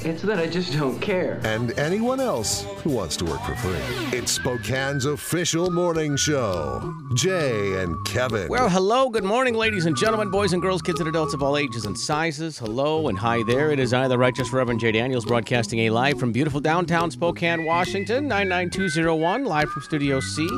It's 0.00 0.22
that 0.22 0.38
I 0.38 0.46
just 0.46 0.72
don't 0.72 0.98
care. 1.00 1.40
and 1.44 1.76
anyone 1.78 2.20
else 2.20 2.64
who 2.84 2.90
wants 2.90 3.16
to 3.16 3.24
work 3.24 3.40
for 3.42 3.54
free. 3.56 4.16
It's 4.16 4.38
Spokane's 4.38 5.04
official 5.04 5.70
morning 5.70 6.16
show. 6.16 6.94
Jay 7.14 7.82
and 7.82 7.96
Kevin. 8.06 8.48
Well, 8.48 8.68
hello, 8.68 9.10
good 9.10 9.24
morning, 9.24 9.54
ladies 9.54 9.86
and 9.86 9.96
gentlemen, 9.96 10.30
boys 10.30 10.52
and 10.52 10.62
girls, 10.62 10.82
kids 10.82 11.00
and 11.00 11.08
adults 11.08 11.34
of 11.34 11.42
all 11.42 11.56
ages 11.56 11.84
and 11.84 11.98
sizes. 11.98 12.58
Hello 12.58 13.08
and 13.08 13.18
hi 13.18 13.42
there. 13.48 13.72
It 13.72 13.80
is 13.80 13.92
I, 13.92 14.06
the 14.06 14.16
Righteous 14.16 14.52
Reverend 14.52 14.80
Jay 14.80 14.92
Daniels, 14.92 15.24
broadcasting 15.24 15.80
a 15.80 15.90
live 15.90 16.18
from 16.18 16.30
beautiful 16.30 16.60
downtown 16.60 17.10
Spokane, 17.10 17.64
Washington, 17.64 18.28
99201, 18.28 19.44
live 19.44 19.68
from 19.68 19.82
Studio 19.82 20.20
C. 20.20 20.48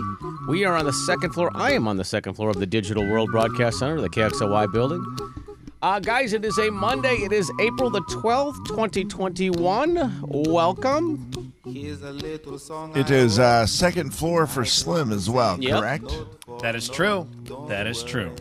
We 0.49 0.65
are 0.67 0.77
on 0.77 0.85
the 0.85 0.93
second 0.93 1.33
floor. 1.33 1.51
I 1.55 1.73
am 1.73 1.89
on 1.89 1.97
the 1.97 2.05
second 2.05 2.35
floor 2.35 2.51
of 2.51 2.59
the 2.61 2.67
Digital 2.67 3.07
World 3.09 3.31
Broadcast 3.33 3.79
Center, 3.79 4.01
the 4.01 4.11
KXLY 4.11 4.71
building. 4.73 5.05
Uh, 5.83 5.99
guys, 5.99 6.35
it 6.35 6.45
is 6.45 6.59
a 6.59 6.71
Monday. 6.71 7.17
It 7.23 7.33
is 7.33 7.51
April 7.59 7.89
the 7.89 8.03
12th, 8.03 8.67
2021. 8.67 10.21
Welcome. 10.29 11.53
It 11.65 13.11
is 13.11 13.39
uh, 13.39 13.67
second 13.67 14.15
floor 14.15 14.47
for 14.47 14.65
Slim 14.67 15.11
as 15.11 15.31
well, 15.31 15.57
Yep. 15.59 15.79
correct? 15.81 16.13
That 16.61 16.77
is 16.77 16.89
true. 16.89 17.27
That 17.69 17.87
is 17.87 18.03
true. 18.03 18.35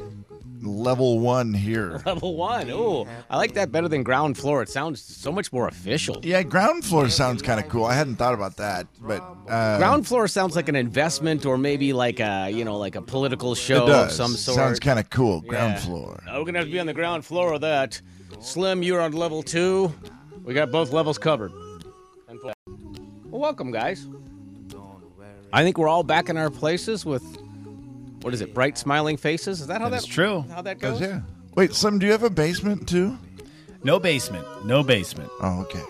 Level 0.61 1.19
one 1.19 1.53
here. 1.53 2.01
Level 2.05 2.35
one. 2.35 2.69
Ooh, 2.69 3.05
I 3.29 3.37
like 3.37 3.53
that 3.53 3.71
better 3.71 3.87
than 3.87 4.03
ground 4.03 4.37
floor. 4.37 4.61
It 4.61 4.69
sounds 4.69 5.01
so 5.01 5.31
much 5.31 5.53
more 5.53 5.67
official. 5.67 6.19
Yeah, 6.23 6.43
ground 6.43 6.83
floor 6.83 7.07
sounds 7.09 7.41
kind 7.41 7.59
of 7.59 7.69
cool. 7.69 7.85
I 7.85 7.93
hadn't 7.93 8.17
thought 8.17 8.33
about 8.33 8.57
that, 8.57 8.87
but 9.01 9.21
uh, 9.47 9.77
Ground 9.77 10.05
floor 10.07 10.27
sounds 10.27 10.55
like 10.55 10.67
an 10.67 10.75
investment 10.75 11.45
or 11.45 11.57
maybe 11.57 11.93
like 11.93 12.19
a 12.19 12.49
you 12.49 12.65
know 12.65 12.77
like 12.77 12.95
a 12.95 13.01
political 13.01 13.55
show 13.55 13.87
of 13.87 14.11
some 14.11 14.31
sort. 14.31 14.55
Sounds 14.55 14.79
kind 14.79 14.99
of 14.99 15.09
cool. 15.09 15.41
Ground 15.41 15.73
Yeah. 15.75 15.79
floor. 15.79 16.23
Oh, 16.29 16.39
we're 16.39 16.45
gonna 16.45 16.59
have 16.59 16.67
to 16.67 16.71
be 16.73 16.79
on 16.79 16.87
the 16.87 16.93
ground 16.93 17.23
floor 17.25 17.53
of 17.53 17.61
that. 17.61 18.01
Slim, 18.41 18.83
you're 18.83 19.01
on 19.01 19.13
level 19.13 19.41
two. 19.43 19.93
We 20.43 20.53
got 20.53 20.71
both 20.71 20.91
levels 20.91 21.17
covered. 21.17 21.51
Well, 23.31 23.41
welcome, 23.41 23.71
guys. 23.71 24.07
I 25.53 25.63
think 25.63 25.77
we're 25.77 25.87
all 25.87 26.03
back 26.03 26.29
in 26.29 26.37
our 26.37 26.49
places 26.49 27.05
with 27.05 27.23
what 28.21 28.33
is 28.33 28.41
it? 28.41 28.53
Bright 28.53 28.77
smiling 28.77 29.17
faces. 29.17 29.61
Is 29.61 29.67
that 29.67 29.81
how 29.81 29.89
That 29.89 30.01
that, 30.01 30.07
is 30.07 30.13
true. 30.13 30.45
How 30.49 30.61
that 30.61 30.79
goes? 30.79 30.99
yeah. 31.01 31.21
Wait, 31.55 31.73
Slim, 31.73 31.99
do 31.99 32.05
you 32.05 32.11
have 32.11 32.23
a 32.23 32.29
basement 32.29 32.87
too? 32.87 33.17
No 33.83 33.99
basement. 33.99 34.45
No 34.65 34.83
basement. 34.83 35.29
Oh, 35.41 35.61
okay. 35.61 35.83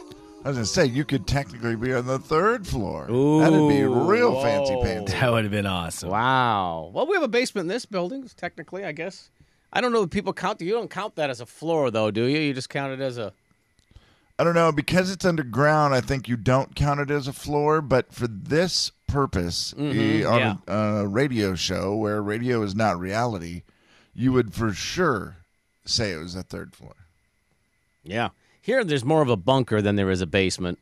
I 0.43 0.47
was 0.47 0.57
gonna 0.57 0.65
say 0.65 0.85
you 0.85 1.03
could 1.03 1.27
technically 1.27 1.75
be 1.75 1.93
on 1.93 2.05
the 2.05 2.17
third 2.19 2.65
floor. 2.65 3.09
Ooh, 3.11 3.41
That'd 3.41 3.67
be 3.67 3.83
real 3.83 4.33
whoa. 4.33 4.41
fancy 4.41 4.79
pants. 4.81 5.11
That 5.11 5.31
would 5.31 5.43
have 5.43 5.51
been 5.51 5.65
awesome. 5.65 6.09
Wow. 6.09 6.91
Well, 6.93 7.07
we 7.07 7.13
have 7.15 7.23
a 7.23 7.27
basement 7.27 7.65
in 7.65 7.67
this 7.67 7.85
building, 7.85 8.29
technically, 8.37 8.85
I 8.85 8.93
guess. 8.93 9.29
I 9.73 9.81
don't 9.81 9.91
know 9.91 10.03
if 10.03 10.09
people 10.09 10.31
count. 10.33 10.61
You 10.61 10.71
don't 10.71 10.89
count 10.89 11.15
that 11.17 11.29
as 11.29 11.41
a 11.41 11.45
floor, 11.45 11.91
though, 11.91 12.09
do 12.09 12.23
you? 12.23 12.39
You 12.39 12.53
just 12.53 12.69
count 12.69 12.93
it 12.93 13.03
as 13.03 13.17
a. 13.17 13.33
I 14.39 14.45
don't 14.45 14.55
know 14.55 14.71
because 14.71 15.11
it's 15.11 15.25
underground. 15.25 15.93
I 15.93 15.99
think 16.01 16.29
you 16.29 16.37
don't 16.37 16.73
count 16.73 17.01
it 17.01 17.11
as 17.11 17.27
a 17.27 17.33
floor, 17.33 17.81
but 17.81 18.13
for 18.13 18.25
this 18.27 18.93
purpose, 19.11 19.73
eh, 19.77 20.23
on 20.23 20.39
yeah. 20.39 20.55
a, 20.67 20.77
a 21.01 21.07
radio 21.07 21.55
show 21.55 21.95
where 21.95 22.21
radio 22.21 22.61
is 22.63 22.75
not 22.75 22.99
reality, 22.99 23.63
you 24.13 24.31
would 24.33 24.53
for 24.53 24.73
sure 24.73 25.37
say 25.85 26.11
it 26.11 26.17
was 26.17 26.35
a 26.35 26.43
third 26.43 26.75
floor. 26.75 26.95
Yeah. 28.03 28.29
Here, 28.61 28.83
there's 28.83 29.05
more 29.05 29.21
of 29.21 29.29
a 29.29 29.35
bunker 29.37 29.81
than 29.81 29.95
there 29.95 30.09
is 30.09 30.21
a 30.21 30.27
basement. 30.27 30.79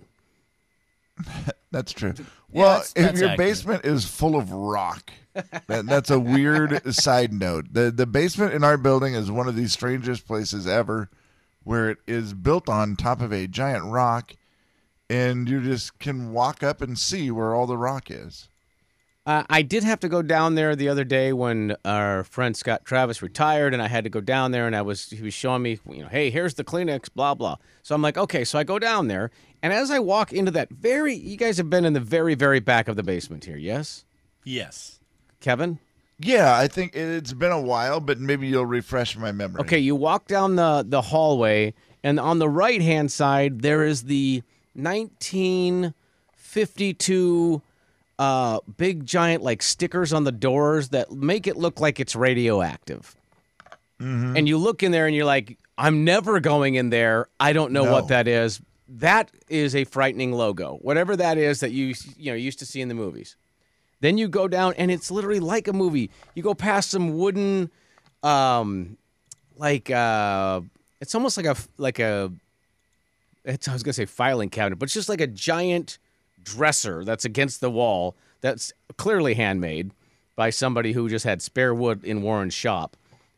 That's 1.72 1.92
true. 1.94 2.14
Well, 2.52 2.68
that's- 2.70 2.94
if 2.96 3.04
that's 3.06 3.20
your 3.20 3.30
accurate. 3.30 3.50
basement 3.50 3.86
is 3.86 4.06
full 4.06 4.36
of 4.38 4.52
rock, 4.52 5.12
that, 5.68 5.86
that's 5.86 6.10
a 6.10 6.20
weird 6.20 6.94
side 6.94 7.34
note. 7.34 7.66
The 7.72 7.92
the 7.92 8.06
basement 8.08 8.54
in 8.54 8.64
our 8.64 8.78
building 8.78 9.14
is 9.16 9.30
one 9.30 9.48
of 9.50 9.56
the 9.56 9.68
strangest 9.68 10.26
places 10.26 10.66
ever, 10.66 11.10
where 11.64 11.90
it 11.90 11.98
is 12.08 12.34
built 12.34 12.70
on 12.70 12.96
top 12.96 13.22
of 13.22 13.34
a 13.34 13.48
giant 13.48 13.84
rock, 13.86 14.34
and 15.10 15.50
you 15.50 15.62
just 15.62 16.00
can 16.00 16.32
walk 16.34 16.64
up 16.64 16.82
and 16.82 16.98
see 16.98 17.32
where 17.32 17.54
all 17.54 17.68
the 17.68 17.78
rock 17.78 18.10
is. 18.12 18.50
Uh, 19.26 19.44
I 19.50 19.62
did 19.62 19.84
have 19.84 20.00
to 20.00 20.08
go 20.08 20.22
down 20.22 20.56
there 20.56 20.74
the 20.74 20.88
other 20.88 21.04
day 21.04 21.34
when 21.34 21.76
our 21.84 22.24
friend 22.24 22.56
Scott 22.56 22.86
Travis 22.86 23.22
retired, 23.22 23.74
and 23.74 23.84
I 23.84 23.90
had 23.90 24.06
to 24.06 24.10
go 24.10 24.22
down 24.22 24.52
there, 24.52 24.66
and 24.66 24.74
I 24.76 24.82
was 24.82 25.10
he 25.10 25.22
was 25.22 25.34
showing 25.34 25.64
me, 25.64 25.80
you 25.90 26.02
know, 26.02 26.08
hey, 26.08 26.30
here's 26.30 26.54
the 26.54 26.64
Kleenex, 26.64 27.10
blah 27.14 27.34
blah. 27.36 27.58
So 27.84 27.94
I'm 27.94 28.02
like, 28.02 28.18
okay, 28.18 28.46
so 28.46 28.58
I 28.58 28.64
go 28.64 28.80
down 28.80 29.10
there, 29.10 29.30
and 29.62 29.74
as 29.74 29.92
I 29.92 30.00
walk 30.00 30.32
into 30.32 30.52
that 30.52 30.70
very, 30.70 31.14
you 31.14 31.36
guys 31.36 31.58
have 31.58 31.70
been 31.70 31.84
in 31.84 31.92
the 31.92 32.00
very 32.00 32.36
very 32.36 32.62
back 32.62 32.88
of 32.88 32.96
the 32.96 33.04
basement 33.04 33.44
here, 33.44 33.58
yes, 33.58 34.06
Yes. 34.46 35.00
Kevin? 35.42 35.80
Yeah, 36.20 36.58
I 36.58 36.70
think 36.70 36.96
it's 36.96 37.34
been 37.34 37.52
a 37.52 37.62
while, 37.62 38.00
but 38.00 38.20
maybe 38.20 38.48
you'll 38.48 38.66
refresh 38.66 39.18
my 39.18 39.34
memory. 39.34 39.60
Okay, 39.62 39.78
you 39.78 39.94
walk 39.94 40.28
down 40.28 40.56
the 40.56 40.86
the 40.88 41.02
hallway, 41.02 41.74
and 42.02 42.18
on 42.18 42.40
the 42.40 42.48
right 42.48 42.82
hand 42.82 43.12
side 43.12 43.62
there 43.62 43.84
is 43.84 44.04
the 44.04 44.42
1952 44.78 47.62
uh, 48.20 48.60
big 48.78 49.06
giant 49.06 49.44
like 49.44 49.62
stickers 49.62 50.12
on 50.12 50.24
the 50.24 50.32
doors 50.32 50.90
that 50.90 51.12
make 51.12 51.46
it 51.48 51.56
look 51.56 51.80
like 51.80 52.00
it's 52.00 52.16
radioactive. 52.16 53.16
And 54.00 54.48
you 54.48 54.60
look 54.60 54.84
in 54.84 54.92
there 54.92 55.08
and 55.08 55.16
you're 55.16 55.26
like, 55.26 55.58
I'm 55.76 56.04
never 56.04 56.40
going 56.40 56.76
in 56.76 56.92
there. 56.92 57.28
I 57.40 57.52
don't 57.54 57.72
know 57.72 57.86
No. 57.86 57.92
what 57.92 58.10
that 58.10 58.28
is. 58.28 58.62
That 58.90 59.32
is 59.50 59.76
a 59.76 59.86
frightening 59.86 60.34
logo. 60.34 60.76
Whatever 60.84 61.16
that 61.16 61.40
is 61.40 61.62
that 61.62 61.72
you 61.72 61.96
you 62.18 62.32
know 62.32 62.36
used 62.38 62.60
to 62.60 62.66
see 62.66 62.80
in 62.80 62.90
the 62.90 62.94
movies. 62.94 63.36
Then 64.00 64.20
you 64.20 64.28
go 64.28 64.48
down 64.48 64.76
and 64.78 64.92
it's 64.92 65.10
literally 65.10 65.40
like 65.40 65.68
a 65.68 65.74
movie. 65.74 66.12
You 66.36 66.44
go 66.44 66.54
past 66.54 66.92
some 66.92 67.18
wooden 67.18 67.72
um 68.24 68.98
like 69.58 69.90
uh 69.92 70.62
it's 71.02 71.14
almost 71.16 71.36
like 71.38 71.46
a 71.48 71.56
like 71.78 71.98
a 72.00 72.32
it's 73.48 73.68
I 73.68 73.74
was 73.74 73.84
gonna 73.84 73.94
say 73.94 74.06
filing 74.06 74.50
cabinet, 74.50 74.78
but 74.78 74.86
it's 74.86 74.94
just 74.94 75.10
like 75.10 75.22
a 75.22 75.28
giant 75.28 75.98
dresser 76.44 77.04
that's 77.04 77.26
against 77.26 77.62
the 77.62 77.70
wall 77.70 78.16
that's 78.42 78.72
clearly 78.98 79.34
handmade 79.34 79.92
by 80.36 80.50
somebody 80.50 80.94
who 80.94 81.10
just 81.10 81.26
had 81.26 81.42
spare 81.42 81.74
wood 81.74 82.04
in 82.04 82.22
Warren's 82.22 82.54
shop. 82.54 82.96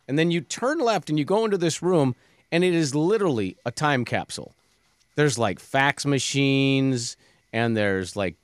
And 0.08 0.18
then 0.20 0.32
you 0.32 0.42
turn 0.42 0.80
left 0.80 1.10
and 1.10 1.18
you 1.18 1.26
go 1.26 1.46
into 1.46 1.58
this 1.58 1.82
room 1.82 2.16
and 2.52 2.64
it 2.64 2.74
is 2.74 2.96
literally 2.96 3.56
a 3.66 3.72
time 3.72 4.04
capsule. 4.04 4.54
There's 5.16 5.38
like 5.38 5.60
fax 5.60 6.06
machines 6.06 7.16
and 7.54 7.78
there's 7.78 8.16
like 8.16 8.36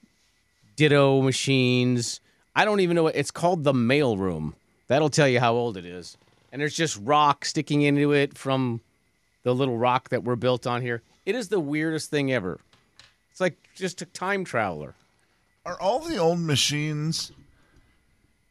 ditto 0.75 1.21
machines. 1.21 2.21
I 2.55 2.65
don't 2.65 2.79
even 2.79 2.95
know 2.95 3.03
what 3.03 3.15
it's 3.15 3.31
called 3.31 3.63
the 3.63 3.73
mail 3.73 4.17
room. 4.17 4.55
That'll 4.87 5.09
tell 5.09 5.27
you 5.27 5.39
how 5.39 5.55
old 5.55 5.77
it 5.77 5.85
is. 5.85 6.17
And 6.51 6.61
there's 6.61 6.75
just 6.75 6.97
rock 7.01 7.43
sticking 7.43 7.81
into 7.81 8.13
it 8.13 8.37
from 8.37 8.81
the 9.43 9.53
little 9.53 9.77
rock 9.77 10.09
that 10.09 10.23
we're 10.23 10.35
built 10.35 10.65
on 10.65 10.81
here. 10.81 11.01
It 11.25 11.35
is 11.35 11.49
the 11.49 11.59
weirdest 11.59 12.09
thing 12.09 12.31
ever. 12.31 12.59
It's 13.31 13.41
like 13.41 13.57
just 13.75 14.01
a 14.01 14.05
time 14.05 14.45
traveler. 14.45 14.93
Are 15.65 15.79
all 15.79 15.99
the 15.99 16.17
old 16.17 16.39
machines 16.39 17.31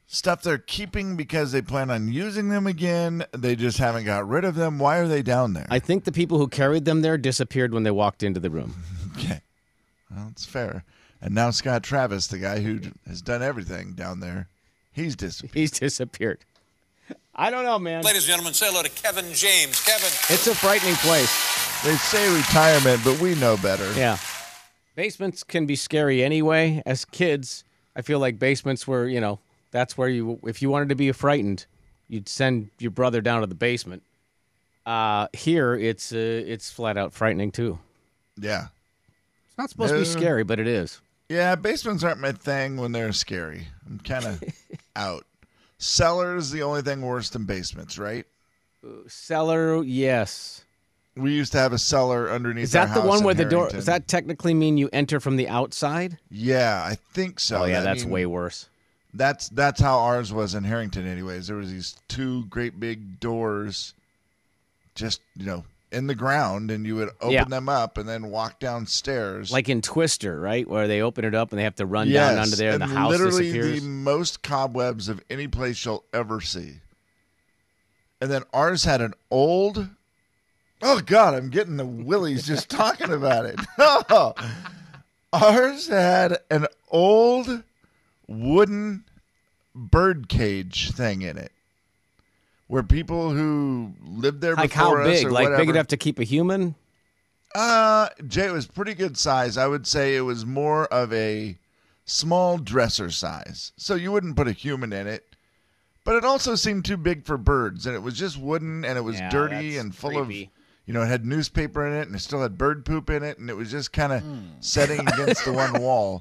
stuff 0.06 0.42
they're 0.42 0.58
keeping 0.58 1.16
because 1.16 1.52
they 1.52 1.62
plan 1.62 1.90
on 1.90 2.12
using 2.12 2.48
them 2.48 2.66
again? 2.66 3.24
They 3.32 3.56
just 3.56 3.78
haven't 3.78 4.04
got 4.04 4.28
rid 4.28 4.44
of 4.44 4.56
them. 4.56 4.78
Why 4.78 4.98
are 4.98 5.08
they 5.08 5.22
down 5.22 5.52
there? 5.52 5.66
I 5.70 5.78
think 5.78 6.04
the 6.04 6.12
people 6.12 6.38
who 6.38 6.48
carried 6.48 6.84
them 6.84 7.02
there 7.02 7.16
disappeared 7.16 7.72
when 7.72 7.84
they 7.84 7.90
walked 7.90 8.22
into 8.22 8.40
the 8.40 8.50
room. 8.50 8.74
Okay. 9.16 9.42
Well, 10.10 10.26
it's 10.32 10.44
fair. 10.44 10.82
And 11.22 11.36
now 11.36 11.50
Scott 11.50 11.84
Travis, 11.84 12.26
the 12.26 12.38
guy 12.38 12.58
who 12.60 12.80
has 13.06 13.22
done 13.22 13.44
everything 13.44 13.92
down 13.92 14.18
there, 14.18 14.48
he's 14.92 15.14
disappeared. 15.14 15.54
He's 15.54 15.70
disappeared. 15.70 16.40
I 17.32 17.50
don't 17.50 17.64
know, 17.64 17.78
man. 17.78 18.02
Ladies 18.02 18.24
and 18.24 18.30
gentlemen, 18.30 18.54
say 18.54 18.66
hello 18.66 18.82
to 18.82 18.90
Kevin 18.90 19.32
James. 19.32 19.80
Kevin. 19.84 20.08
It's 20.30 20.48
a 20.48 20.54
frightening 20.56 20.96
place. 20.96 21.30
They 21.84 21.96
say 21.96 22.34
retirement, 22.34 23.02
but 23.04 23.20
we 23.20 23.34
know 23.34 23.58
better. 23.58 23.92
Yeah. 23.92 24.16
Basements 24.94 25.42
can 25.42 25.66
be 25.66 25.76
scary 25.76 26.24
anyway. 26.24 26.82
As 26.86 27.04
kids, 27.04 27.62
I 27.94 28.00
feel 28.00 28.18
like 28.18 28.38
basements 28.38 28.86
were, 28.86 29.06
you 29.06 29.20
know, 29.20 29.38
that's 29.70 29.98
where 29.98 30.08
you, 30.08 30.40
if 30.44 30.62
you 30.62 30.70
wanted 30.70 30.88
to 30.88 30.94
be 30.94 31.12
frightened, 31.12 31.66
you'd 32.08 32.26
send 32.26 32.70
your 32.78 32.90
brother 32.90 33.20
down 33.20 33.42
to 33.42 33.46
the 33.46 33.54
basement. 33.54 34.02
Uh, 34.86 35.28
here, 35.34 35.74
it's 35.74 36.10
uh, 36.10 36.16
it's 36.16 36.70
flat 36.70 36.96
out 36.96 37.12
frightening 37.12 37.52
too. 37.52 37.78
Yeah. 38.40 38.68
It's 39.48 39.58
not 39.58 39.68
supposed 39.68 39.92
to 39.92 39.98
be 39.98 40.04
scary, 40.06 40.42
but 40.42 40.58
it 40.58 40.66
is. 40.66 41.02
Yeah, 41.28 41.54
basements 41.54 42.02
aren't 42.02 42.20
my 42.20 42.32
thing 42.32 42.78
when 42.78 42.92
they're 42.92 43.12
scary. 43.12 43.68
I'm 43.86 43.98
kind 43.98 44.24
of 44.24 44.42
out. 44.96 45.26
Cellars 45.76 46.50
the 46.50 46.62
only 46.62 46.80
thing 46.80 47.02
worse 47.02 47.28
than 47.28 47.44
basements, 47.44 47.98
right? 47.98 48.24
Cellar, 49.06 49.82
yes. 49.82 50.63
We 51.16 51.32
used 51.32 51.52
to 51.52 51.58
have 51.58 51.72
a 51.72 51.78
cellar 51.78 52.28
underneath. 52.30 52.64
Is 52.64 52.72
that 52.72 52.92
the 52.94 53.00
one 53.00 53.22
where 53.22 53.34
the 53.34 53.44
door? 53.44 53.60
Harrington. 53.60 53.78
Does 53.78 53.86
that 53.86 54.08
technically 54.08 54.52
mean 54.54 54.76
you 54.76 54.90
enter 54.92 55.20
from 55.20 55.36
the 55.36 55.48
outside? 55.48 56.18
Yeah, 56.30 56.82
I 56.84 56.96
think 57.12 57.38
so. 57.38 57.62
oh 57.62 57.64
yeah, 57.66 57.80
I 57.80 57.82
that's 57.82 58.02
mean, 58.02 58.12
way 58.12 58.26
worse. 58.26 58.68
That's 59.12 59.48
that's 59.50 59.80
how 59.80 59.98
ours 60.00 60.32
was 60.32 60.56
in 60.56 60.64
Harrington. 60.64 61.06
Anyways, 61.06 61.46
there 61.46 61.56
was 61.56 61.70
these 61.70 61.96
two 62.08 62.46
great 62.46 62.80
big 62.80 63.20
doors, 63.20 63.94
just 64.96 65.20
you 65.36 65.46
know, 65.46 65.64
in 65.92 66.08
the 66.08 66.16
ground, 66.16 66.72
and 66.72 66.84
you 66.84 66.96
would 66.96 67.10
open 67.20 67.30
Yeah. 67.30 67.44
them 67.44 67.68
up 67.68 67.96
and 67.96 68.08
then 68.08 68.30
walk 68.30 68.58
downstairs. 68.58 69.52
Like 69.52 69.68
in 69.68 69.82
Twister, 69.82 70.40
right, 70.40 70.68
where 70.68 70.88
they 70.88 71.00
open 71.00 71.24
it 71.24 71.32
up 71.36 71.52
and 71.52 71.60
they 71.60 71.62
have 71.62 71.76
to 71.76 71.86
run 71.86 72.10
down 72.10 72.38
under 72.38 72.56
there, 72.56 72.72
and, 72.72 72.82
and 72.82 72.90
the 72.90 72.96
house 72.96 73.10
literally 73.12 73.52
disappears. 73.52 73.82
the 73.82 73.88
most 73.88 74.42
cobwebs 74.42 75.08
of 75.08 75.22
any 75.30 75.46
place 75.46 75.84
you'll 75.84 76.02
ever 76.12 76.40
see. 76.40 76.80
And 78.20 78.28
then 78.32 78.42
ours 78.52 78.82
had 78.82 79.00
an 79.00 79.14
old. 79.30 79.88
Oh 80.86 81.00
God, 81.00 81.32
I'm 81.34 81.48
getting 81.48 81.78
the 81.78 81.86
willies 81.86 82.46
just 82.46 82.68
talking 82.68 83.10
about 83.10 83.46
it. 83.46 83.58
ours 85.32 85.88
had 85.88 86.38
an 86.50 86.66
old 86.90 87.62
wooden 88.28 89.04
bird 89.74 90.28
cage 90.28 90.90
thing 90.92 91.22
in 91.22 91.38
it, 91.38 91.52
where 92.68 92.82
people 92.82 93.30
who 93.30 93.92
lived 94.04 94.40
there 94.40 94.54
Like 94.56 94.70
before 94.72 94.98
how 94.98 95.08
us 95.08 95.18
big? 95.20 95.26
or 95.26 95.30
Like 95.30 95.44
big 95.46 95.52
whatever- 95.52 95.70
enough 95.70 95.86
to 95.88 95.96
keep 95.96 96.18
a 96.18 96.24
human? 96.24 96.74
uh, 97.54 98.08
Jay, 98.28 98.46
it 98.46 98.52
was 98.52 98.66
pretty 98.66 98.94
good 98.94 99.16
size. 99.16 99.56
I 99.56 99.66
would 99.66 99.86
say 99.86 100.16
it 100.16 100.20
was 100.22 100.44
more 100.44 100.86
of 100.86 101.12
a 101.12 101.56
small 102.04 102.58
dresser 102.58 103.10
size. 103.10 103.72
So 103.76 103.94
you 103.94 104.10
wouldn't 104.12 104.36
put 104.36 104.48
a 104.48 104.52
human 104.52 104.92
in 104.92 105.06
it. 105.06 105.24
But 106.04 106.16
it 106.16 106.24
also 106.24 106.54
seemed 106.54 106.84
too 106.84 106.96
big 106.98 107.24
for 107.24 107.38
birds. 107.38 107.86
And 107.86 107.94
it 107.96 108.00
was 108.00 108.18
just 108.18 108.36
wooden 108.38 108.84
and 108.84 108.98
it 108.98 109.00
was 109.02 109.16
Yeah, 109.18 109.30
dirty 109.30 109.70
that's 109.70 109.84
and 109.84 109.94
full 109.94 110.10
creepy. 110.10 110.50
You 110.86 110.92
know, 110.94 111.02
it 111.02 111.06
had 111.06 111.24
newspaper 111.24 111.86
in 111.86 111.94
it 111.94 112.06
and 112.06 112.14
it 112.16 112.20
still 112.20 112.42
had 112.42 112.58
bird 112.58 112.84
poop 112.84 113.08
in 113.10 113.22
it. 113.22 113.38
And 113.38 113.48
it 113.50 113.56
was 113.56 113.70
just 113.70 113.92
kind 113.92 114.12
of 114.12 114.22
Hmm. 114.22 114.40
setting 114.60 115.00
against 115.00 115.44
the 115.44 115.52
one 115.52 115.72
wall. 115.82 116.20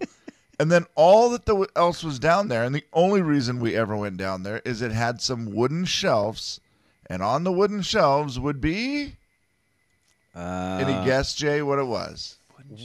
And 0.59 0.71
then 0.71 0.85
all 0.95 1.29
that 1.31 1.45
the, 1.45 1.67
else 1.75 2.03
was 2.03 2.19
down 2.19 2.47
there, 2.47 2.63
and 2.63 2.73
the 2.75 2.85
only 2.93 3.21
reason 3.21 3.59
we 3.59 3.75
ever 3.75 3.97
went 3.97 4.17
down 4.17 4.43
there 4.43 4.61
is 4.63 4.81
it 4.81 4.91
had 4.91 5.19
some 5.19 5.53
wooden 5.53 5.83
shelves. 5.85 6.59
And 7.07 7.21
on 7.23 7.43
the 7.43 7.51
wooden 7.51 7.81
shelves 7.81 8.39
would 8.39 8.61
be. 8.61 9.15
Uh, 10.35 10.79
Any 10.81 11.05
guess, 11.05 11.33
Jay, 11.35 11.61
what 11.61 11.79
it 11.79 11.85
was? 11.87 12.37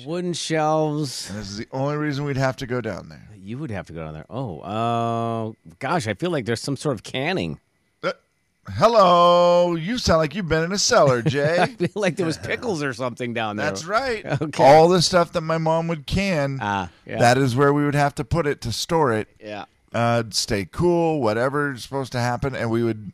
Wooden 0.04 0.32
shelves. 0.32 1.30
And 1.30 1.38
this 1.38 1.48
is 1.50 1.56
the 1.56 1.68
only 1.72 1.96
reason 1.96 2.24
we'd 2.24 2.36
have 2.36 2.56
to 2.56 2.66
go 2.66 2.80
down 2.80 3.08
there. 3.08 3.28
You 3.36 3.58
would 3.58 3.70
have 3.70 3.86
to 3.86 3.92
go 3.92 4.04
down 4.04 4.12
there. 4.14 4.26
Oh, 4.28 4.60
uh, 4.60 5.52
gosh, 5.78 6.06
I 6.08 6.14
feel 6.14 6.30
like 6.30 6.44
there's 6.46 6.60
some 6.60 6.76
sort 6.76 6.94
of 6.94 7.02
canning. 7.04 7.60
Hello, 8.74 9.74
you 9.74 9.98
sound 9.98 10.18
like 10.18 10.34
you've 10.34 10.48
been 10.48 10.64
in 10.64 10.72
a 10.72 10.78
cellar, 10.78 11.22
Jay. 11.22 11.58
I 11.58 11.66
feel 11.66 11.88
like 11.94 12.16
there 12.16 12.26
was 12.26 12.36
pickles 12.42 12.82
or 12.82 12.92
something 12.92 13.34
down 13.34 13.56
there. 13.56 13.66
That's 13.66 13.84
right. 13.84 14.24
Okay. 14.40 14.62
All 14.64 14.88
the 14.88 15.02
stuff 15.02 15.32
that 15.32 15.40
my 15.40 15.58
mom 15.58 15.88
would 15.88 16.06
can, 16.06 16.58
Ah, 16.60 16.90
yeah. 17.06 17.18
that 17.18 17.38
is 17.38 17.56
where 17.56 17.72
we 17.72 17.84
would 17.84 17.94
have 17.94 18.14
to 18.16 18.24
put 18.24 18.46
it 18.46 18.60
to 18.62 18.72
store 18.72 19.12
it. 19.12 19.28
Yeah. 19.42 19.64
Uh, 19.92 20.22
stay 20.30 20.64
cool, 20.70 21.20
whatever's 21.20 21.82
supposed 21.82 22.12
to 22.12 22.20
happen, 22.20 22.54
and 22.54 22.70
we 22.70 22.82
would. 22.82 23.12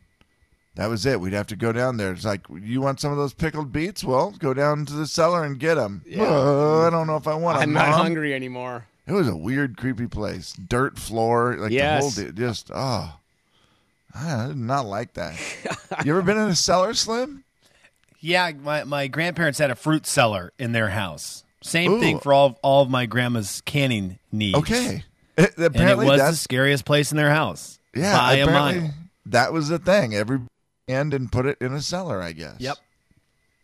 That 0.75 0.87
was 0.87 1.05
it. 1.05 1.21
We'd 1.21 1.31
have 1.33 1.47
to 1.47 1.55
go 1.55 1.71
down 1.71 1.95
there. 1.97 2.11
It's 2.11 2.25
like, 2.25 2.41
you 2.61 2.81
want 2.81 2.99
some 2.99 3.11
of 3.11 3.17
those 3.17 3.33
pickled 3.33 3.71
beets? 3.71 4.03
Well, 4.03 4.31
go 4.31 4.53
down 4.53 4.85
to 4.87 4.93
the 4.93 5.07
cellar 5.07 5.45
and 5.45 5.57
get 5.57 5.75
them. 5.75 6.03
I 6.11 6.89
don't 6.91 7.07
know 7.07 7.15
if 7.15 7.27
I 7.27 7.35
want 7.35 7.59
them. 7.59 7.69
I'm 7.69 7.73
not 7.73 7.89
Mom. 7.91 7.99
hungry 8.01 8.33
anymore. 8.33 8.85
It 9.07 9.13
was 9.13 9.29
a 9.29 9.35
weird, 9.37 9.77
creepy 9.77 10.07
place. 10.07 10.51
Dirt 10.53 10.99
floor, 10.99 11.55
like 11.57 11.71
Yes. 11.71 12.15
the 12.17 12.23
whole, 12.23 12.31
just 12.33 12.71
oh, 12.75 13.13
I 14.15 14.47
did 14.47 14.57
not 14.57 14.85
like 14.85 15.13
that. 15.15 15.35
you 16.05 16.11
ever 16.13 16.21
been 16.21 16.37
in 16.37 16.49
a 16.49 16.55
cellar, 16.55 16.93
Slim? 16.93 17.43
Yeah, 18.19 18.51
my, 18.59 18.83
my 18.85 19.07
grandparents 19.07 19.59
had 19.59 19.69
a 19.71 19.75
fruit 19.75 20.05
cellar 20.05 20.51
in 20.57 20.71
their 20.71 20.89
house. 20.89 21.43
Same 21.61 21.93
Ooh. 21.93 21.99
thing 21.99 22.19
for 22.19 22.33
all 22.33 22.57
all 22.61 22.81
of 22.83 22.89
my 22.89 23.05
grandma's 23.07 23.61
canning 23.65 24.19
needs. 24.31 24.57
Okay, 24.57 25.03
It- 25.37 25.53
And 25.57 25.65
it 25.65 25.65
apparently 25.65 26.05
was 26.07 26.21
the 26.21 26.33
scariest 26.33 26.85
place 26.85 27.11
in 27.11 27.17
their 27.17 27.31
house. 27.31 27.79
yeah. 27.93 28.17
by 28.17 28.33
a 28.35 28.45
mile. 28.45 28.91
that 29.25 29.51
was 29.51 29.67
the 29.69 29.79
thing. 29.79 30.15
Every 30.15 30.39
end 30.87 31.13
and 31.13 31.31
put 31.31 31.45
it 31.45 31.57
in 31.59 31.73
a 31.73 31.81
cellar, 31.81 32.21
I 32.21 32.31
guess. 32.31 32.55
Yep. 32.59 32.77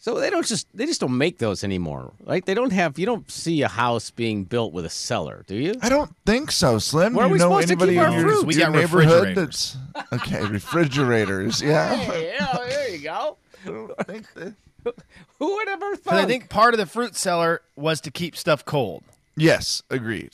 So 0.03 0.19
they 0.19 0.31
don't 0.31 0.45
just 0.47 0.65
they 0.75 0.87
just 0.87 0.99
don't 0.99 1.15
make 1.15 1.37
those 1.37 1.63
anymore, 1.63 2.11
right? 2.25 2.43
They 2.43 2.55
don't 2.55 2.71
have 2.73 2.97
you 2.97 3.05
don't 3.05 3.29
see 3.29 3.61
a 3.61 3.67
house 3.67 4.09
being 4.09 4.45
built 4.45 4.73
with 4.73 4.83
a 4.83 4.89
cellar, 4.89 5.43
do 5.47 5.55
you? 5.55 5.75
I 5.79 5.89
don't 5.89 6.11
think 6.25 6.51
so, 6.51 6.79
Slim. 6.79 7.13
Where 7.13 7.25
are 7.25 7.29
Do 7.29 7.29
you 7.29 7.33
we 7.33 7.39
know 7.39 7.61
supposed 7.61 7.67
to 7.67 7.73
anybody 7.73 7.91
keep 7.93 8.01
our 8.01 8.07
in 8.07 8.13
your, 8.13 8.21
fruits? 8.23 8.43
We 8.45 8.55
your 8.55 8.65
got 8.65 8.71
neighborhood 8.75 9.27
refrigerators. 9.37 9.77
that's 9.93 10.23
okay? 10.27 10.45
Refrigerators, 10.47 11.61
yeah. 11.63 12.19
yeah, 12.19 12.57
there 12.67 12.89
you 12.89 13.03
go. 13.03 13.37
I 13.63 13.67
don't 13.69 14.07
think 14.07 14.33
that- 14.33 14.55
Who 15.37 15.55
would 15.57 15.69
ever 15.69 15.91
But 15.91 16.03
thought? 16.03 16.13
I 16.15 16.25
think 16.25 16.49
part 16.49 16.73
of 16.73 16.79
the 16.79 16.87
fruit 16.87 17.15
cellar 17.15 17.61
was 17.75 18.01
to 18.01 18.09
keep 18.09 18.35
stuff 18.35 18.65
cold. 18.65 19.03
Yes, 19.37 19.83
agreed. 19.91 20.31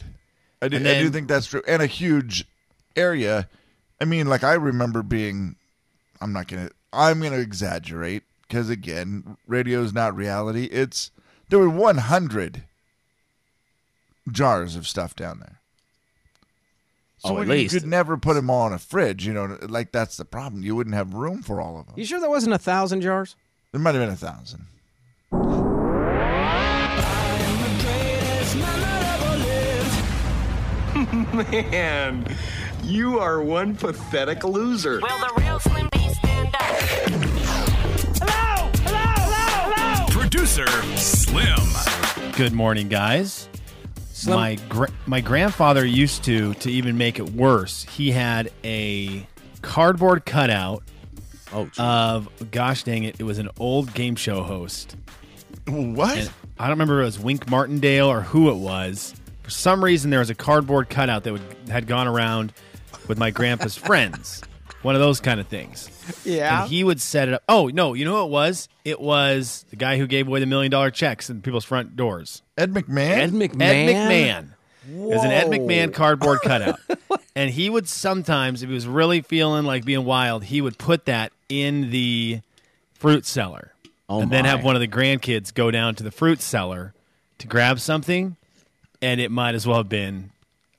I 0.61 0.69
do, 0.69 0.77
And 0.77 0.87
I 0.87 1.01
do 1.01 1.09
think 1.09 1.27
that's 1.27 1.47
true. 1.47 1.61
And 1.67 1.81
a 1.81 1.85
huge 1.87 2.45
area. 2.95 3.49
I 3.99 4.05
mean, 4.05 4.27
like 4.27 4.45
I 4.45 4.53
remember 4.53 5.03
being. 5.03 5.57
I'm 6.21 6.31
not 6.31 6.47
gonna. 6.47 6.69
I'm 6.93 7.19
gonna 7.21 7.39
exaggerate 7.39 8.23
because 8.47 8.69
again, 8.69 9.37
radio 9.47 9.81
is 9.81 9.93
not 9.93 10.15
reality. 10.15 10.65
It's 10.65 11.11
there 11.49 11.59
were 11.59 11.69
100 11.69 12.63
jars 14.31 14.75
of 14.75 14.87
stuff 14.87 15.15
down 15.15 15.39
there. 15.39 15.59
Oh, 17.23 17.29
so 17.29 17.37
Oh, 17.37 17.41
at 17.41 17.47
least. 17.47 17.73
you 17.73 17.79
could 17.79 17.89
never 17.89 18.17
put 18.17 18.35
them 18.35 18.49
all 18.49 18.67
in 18.67 18.73
a 18.73 18.77
fridge. 18.79 19.25
You 19.25 19.33
know, 19.33 19.57
like 19.61 19.91
that's 19.91 20.17
the 20.17 20.25
problem. 20.25 20.61
You 20.63 20.75
wouldn't 20.75 20.95
have 20.95 21.13
room 21.13 21.41
for 21.41 21.59
all 21.61 21.79
of 21.79 21.85
them. 21.87 21.95
you 21.97 22.05
sure 22.05 22.19
there 22.19 22.29
wasn't 22.29 22.53
a 22.53 22.59
thousand 22.59 23.01
jars? 23.01 23.35
There 23.71 23.81
might 23.81 23.95
have 23.95 24.03
been 24.03 24.13
a 24.13 24.15
thousand. 24.15 24.67
Man, 31.33 32.35
you 32.83 33.19
are 33.19 33.41
one 33.41 33.75
pathetic 33.75 34.43
loser. 34.43 34.99
Will 35.01 35.07
the 35.19 35.33
real 35.37 35.59
Slim 35.59 35.89
B 35.91 36.09
stand 36.09 36.55
up? 36.55 37.26
Hello! 40.57 40.65
Producer 40.65 40.97
Slim. 40.97 42.31
Good 42.31 42.51
morning, 42.53 42.87
guys. 42.87 43.47
Slim- 44.11 44.35
My 44.39 44.55
gra- 44.69 44.91
my 45.05 45.21
grandfather 45.21 45.85
used 45.85 46.23
to 46.23 46.55
to 46.55 46.71
even 46.71 46.97
make 46.97 47.19
it 47.19 47.29
worse. 47.33 47.83
He 47.83 48.09
had 48.11 48.51
a 48.63 49.27
cardboard 49.61 50.25
cutout 50.25 50.83
Oh, 51.53 51.69
of 51.77 52.27
gosh 52.51 52.83
dang 52.83 53.03
it, 53.03 53.17
it 53.19 53.23
was 53.23 53.37
an 53.37 53.49
old 53.59 53.93
game 53.93 54.15
show 54.15 54.41
host. 54.43 54.95
What? 55.67 56.17
And 56.17 56.29
I 56.59 56.63
don't 56.63 56.71
remember 56.71 56.99
if 56.99 57.03
it 57.03 57.05
was 57.05 57.19
Wink 57.19 57.49
Martindale 57.49 58.07
or 58.07 58.21
who 58.21 58.49
it 58.49 58.55
was. 58.57 59.13
For 59.43 59.51
some 59.51 59.81
reason, 59.83 60.09
there 60.09 60.19
was 60.19 60.29
a 60.31 60.35
cardboard 60.35 60.89
cutout 60.89 61.23
that 61.23 61.33
would, 61.33 61.41
had 61.69 61.85
gone 61.87 62.07
around 62.07 62.51
with 63.07 63.17
my 63.19 63.29
grandpa's 63.31 63.77
friends. 63.77 64.41
One 64.87 64.95
of 64.95 65.01
those 65.01 65.19
kind 65.19 65.41
of 65.41 65.47
things. 65.47 65.89
yeah. 66.23 66.61
And 66.61 66.71
he 66.71 66.81
would 66.81 67.01
set 67.01 67.27
it 67.27 67.33
up. 67.33 67.43
Oh, 67.49 67.67
no, 67.67 67.93
you 67.93 68.05
know 68.05 68.19
who 68.21 68.23
it 68.23 68.29
was? 68.29 68.69
It 68.85 69.01
was 69.01 69.65
the 69.69 69.75
guy 69.75 69.97
who 69.97 70.07
gave 70.07 70.29
away 70.29 70.39
the 70.39 70.45
million 70.45 70.71
dollar 70.71 70.91
checks 70.91 71.29
in 71.29 71.41
people's 71.41 71.65
front 71.65 71.97
doors. 71.97 72.41
Ed 72.57 72.71
McMahon. 72.71 73.17
Ed 73.17 73.31
McMahon. 73.31 73.61
Ed 73.61 73.93
McMahon. 73.93 74.49
It 74.89 75.13
was 75.13 75.25
an 75.25 75.31
Ed 75.31 75.47
McMahon 75.47 75.93
cardboard 75.93 76.39
cutout. 76.45 76.79
and 77.35 77.49
he 77.49 77.69
would 77.69 77.89
sometimes, 77.89 78.63
if 78.63 78.69
he 78.69 78.73
was 78.73 78.87
really 78.87 79.19
feeling 79.19 79.65
like 79.65 79.83
being 79.83 80.05
wild, 80.05 80.45
he 80.45 80.61
would 80.61 80.77
put 80.77 81.03
that 81.07 81.33
in 81.49 81.91
the 81.91 82.39
fruit 82.93 83.25
cellar. 83.25 83.73
Oh, 84.07 84.21
and 84.21 84.31
then 84.31 84.45
have 84.45 84.63
one 84.63 84.77
of 84.77 84.79
the 84.79 84.87
grandkids 84.87 85.53
go 85.53 85.69
down 85.69 85.95
to 85.95 86.03
the 86.03 86.11
fruit 86.11 86.39
cellar 86.39 86.93
to 87.39 87.47
grab 87.47 87.81
something. 87.81 88.37
And 89.01 89.19
it 89.19 89.31
might 89.31 89.53
as 89.53 89.67
well 89.67 89.79
have 89.79 89.89
been, 89.89 90.29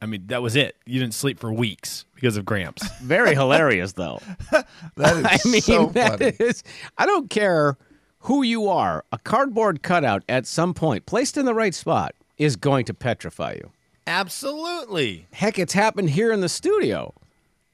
I 0.01 0.07
mean, 0.07 0.29
that 0.29 0.41
was 0.41 0.57
it. 0.57 0.77
You 0.87 0.99
didn't 0.99 1.13
sleep 1.13 1.39
for 1.39 1.53
weeks 1.53 2.07
because 2.21 2.37
of 2.37 2.45
Gramps. 2.45 2.89
Very 3.03 3.35
hilarious, 3.35 3.93
though. 3.93 4.21
That 4.97 5.17
is 5.17 5.25
I 5.47 5.49
mean, 5.51 5.61
so 5.61 5.87
that 5.87 6.19
funny. 6.19 6.33
is- 6.41 6.63
I 6.97 7.07
don't 7.07 7.31
care 7.31 7.77
who 8.21 8.43
you 8.43 8.69
are. 8.69 9.05
A 9.13 9.19
cardboard 9.19 9.83
cutout 9.83 10.25
at 10.29 10.47
some 10.47 10.75
point, 10.75 11.07
placed 11.07 11.37
in 11.37 11.45
the 11.47 11.55
right 11.55 11.75
spot, 11.75 12.15
is 12.37 12.57
going 12.57 12.85
to 12.87 12.95
petrify 12.95 13.53
you. 13.53 13.71
Absolutely. 14.07 15.27
Heck, 15.33 15.59
it's 15.59 15.73
happened 15.73 16.11
here 16.11 16.33
in 16.33 16.41
the 16.41 16.49
studio, 16.49 17.15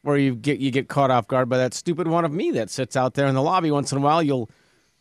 where 0.02 0.16
you 0.18 0.34
get 0.34 0.58
you 0.58 0.70
get 0.70 0.88
caught 0.88 1.10
off 1.10 1.26
guard 1.28 1.48
by 1.48 1.56
that 1.58 1.72
stupid 1.74 2.08
one 2.08 2.24
of 2.24 2.32
me 2.32 2.50
that 2.52 2.70
sits 2.70 2.96
out 2.96 3.14
there 3.14 3.26
in 3.26 3.34
the 3.34 3.42
lobby. 3.42 3.70
Once 3.70 3.92
in 3.92 3.98
a 3.98 4.00
while, 4.00 4.22
you'll 4.22 4.50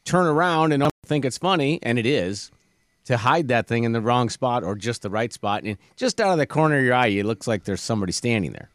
turn 0.05 0.25
around 0.25 0.71
and 0.73 0.87
think 1.05 1.25
it's 1.25 1.37
funny, 1.37 1.79
and 1.83 1.99
it 1.99 2.05
is. 2.05 2.51
To 3.05 3.17
hide 3.17 3.49
that 3.49 3.67
thing 3.67 3.83
in 3.83 3.91
the 3.91 3.99
wrong 3.99 4.29
spot 4.29 4.63
or 4.63 4.75
just 4.75 5.01
the 5.01 5.09
right 5.09 5.33
spot, 5.33 5.63
and 5.63 5.77
just 5.97 6.21
out 6.21 6.31
of 6.31 6.37
the 6.37 6.45
corner 6.45 6.77
of 6.77 6.85
your 6.85 6.93
eye, 6.93 7.07
it 7.07 7.25
looks 7.25 7.47
like 7.47 7.65
there's 7.65 7.81
somebody 7.81 8.13
standing 8.13 8.53
there. 8.53 8.69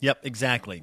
Yep, 0.00 0.20
exactly. 0.24 0.82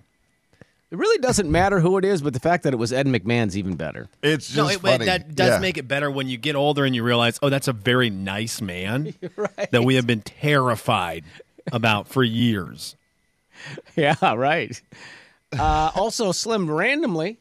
It 0.89 0.97
really 0.97 1.17
doesn't 1.17 1.51
matter 1.51 1.81
who 1.81 1.97
it 1.97 2.05
is, 2.05 2.21
but 2.21 2.33
the 2.33 2.39
fact 2.39 2.63
that 2.63 2.71
it 2.73 2.77
was 2.77 2.93
Ed 2.93 3.07
McMahon's 3.07 3.57
even 3.57 3.75
better. 3.75 4.07
It's 4.23 4.45
just 4.47 4.57
no, 4.57 4.69
it, 4.69 4.79
funny. 4.79 5.05
that 5.05 5.35
does 5.35 5.49
Yeah. 5.55 5.59
make 5.59 5.77
it 5.77 5.85
better 5.87 6.09
when 6.09 6.29
you 6.29 6.37
get 6.37 6.55
older 6.55 6.85
and 6.85 6.95
you 6.95 7.03
realize, 7.03 7.37
oh, 7.41 7.49
that's 7.49 7.67
a 7.67 7.73
very 7.73 8.09
nice 8.09 8.61
man 8.61 9.13
that 9.71 9.83
we 9.83 9.95
have 9.95 10.07
been 10.07 10.21
terrified 10.21 11.25
about 11.73 12.07
for 12.07 12.23
years. 12.23 12.95
Yeah, 13.97 14.15
right. 14.35 14.79
Uh, 15.51 15.91
also, 15.95 16.31
Slim 16.31 16.69
randomly, 16.71 17.37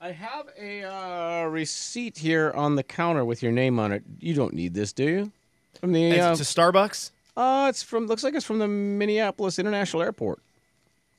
I 0.00 0.10
have 0.10 0.46
a 0.58 0.82
uh, 0.82 1.44
receipt 1.46 2.18
here 2.18 2.50
on 2.56 2.74
the 2.74 2.82
counter 2.82 3.24
with 3.24 3.42
your 3.44 3.52
name 3.52 3.78
on 3.78 3.92
it. 3.92 4.02
You 4.18 4.34
don't 4.34 4.54
need 4.54 4.74
this, 4.74 4.92
do 4.92 5.04
you? 5.04 5.32
From 5.80 5.92
the 5.92 6.18
uh, 6.20 6.32
It's 6.32 6.38
to 6.52 6.60
Starbucks. 6.60 7.10
uh, 7.36 7.66
it's 7.68 7.82
from 7.84 8.06
looks 8.08 8.24
like 8.24 8.34
it's 8.34 8.44
from 8.46 8.58
the 8.58 8.66
Minneapolis 8.66 9.58
International 9.60 10.02
Airport. 10.02 10.40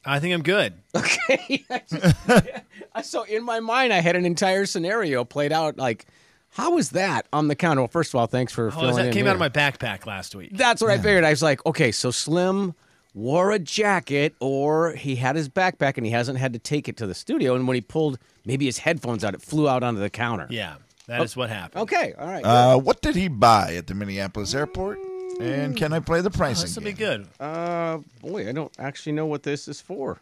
I 0.06 0.20
think 0.20 0.34
I'm 0.34 0.44
good. 0.44 0.74
Okay. 0.96 1.66
I 2.96 3.02
so 3.02 3.24
in 3.24 3.44
my 3.44 3.60
mind, 3.60 3.92
I 3.94 4.00
had 4.02 4.16
an 4.16 4.26
entire 4.26 4.66
scenario 4.66 5.24
played 5.26 5.52
out. 5.52 5.78
Like, 5.78 6.06
how 6.52 6.76
was 6.76 6.92
that 6.92 7.26
on 7.34 7.48
the 7.48 7.56
counter? 7.56 7.82
Well, 7.82 7.88
first 7.88 8.14
of 8.14 8.20
all, 8.20 8.28
thanks 8.28 8.54
for 8.54 8.68
Oh, 8.68 8.72
filling 8.72 8.96
that 8.98 9.08
in 9.08 9.14
came 9.14 9.26
out 9.28 9.34
of 9.34 9.40
my 9.40 9.50
backpack 9.50 10.06
last 10.06 10.36
week. 10.36 10.52
That's 10.54 10.82
what 10.82 10.92
I 10.92 10.98
figured. 10.98 11.24
I 11.24 11.32
was 11.32 11.42
like, 11.42 11.66
okay, 11.66 11.92
so 11.92 12.12
Slim 12.12 12.76
wore 13.16 13.52
a 13.52 13.58
jacket, 13.60 14.36
or 14.40 14.92
he 14.94 15.16
had 15.16 15.36
his 15.36 15.50
backpack 15.50 15.98
and 15.98 16.06
he 16.06 16.12
hasn't 16.12 16.38
had 16.38 16.54
to 16.54 16.60
take 16.60 16.88
it 16.88 16.98
to 16.98 17.08
the 17.08 17.16
studio. 17.16 17.56
And 17.56 17.68
when 17.68 17.76
he 17.76 17.82
pulled 17.82 18.20
maybe 18.46 18.66
his 18.66 18.80
headphones 18.80 19.24
out, 19.24 19.34
it 19.34 19.42
flew 19.42 19.68
out 19.68 19.82
onto 19.84 20.00
the 20.00 20.10
counter. 20.12 20.48
Yeah, 20.52 20.76
that 21.08 21.22
is 21.24 21.36
what 21.36 21.50
happened. 21.50 21.82
Okay, 21.84 22.14
all 22.20 22.28
right. 22.28 22.46
Uh, 22.46 22.78
what 22.78 23.02
did 23.02 23.16
he 23.16 23.28
buy 23.28 23.74
at 23.76 23.88
the 23.88 23.96
Minneapolis 23.96 24.54
airport? 24.54 25.00
And 25.40 25.76
can 25.76 25.94
I 25.94 26.00
play 26.00 26.22
the 26.22 26.30
Oh, 26.30 26.38
pricing? 26.38 26.64
this 26.66 26.76
will 26.76 26.84
be 26.84 26.94
game? 26.94 27.24
good. 27.24 27.28
Uh, 27.40 28.00
boy, 28.22 28.48
I 28.48 28.52
don't 28.52 28.72
actually 28.80 29.14
know 29.14 29.26
what 29.26 29.44
this 29.44 29.68
is 29.68 29.82
for. 29.82 30.20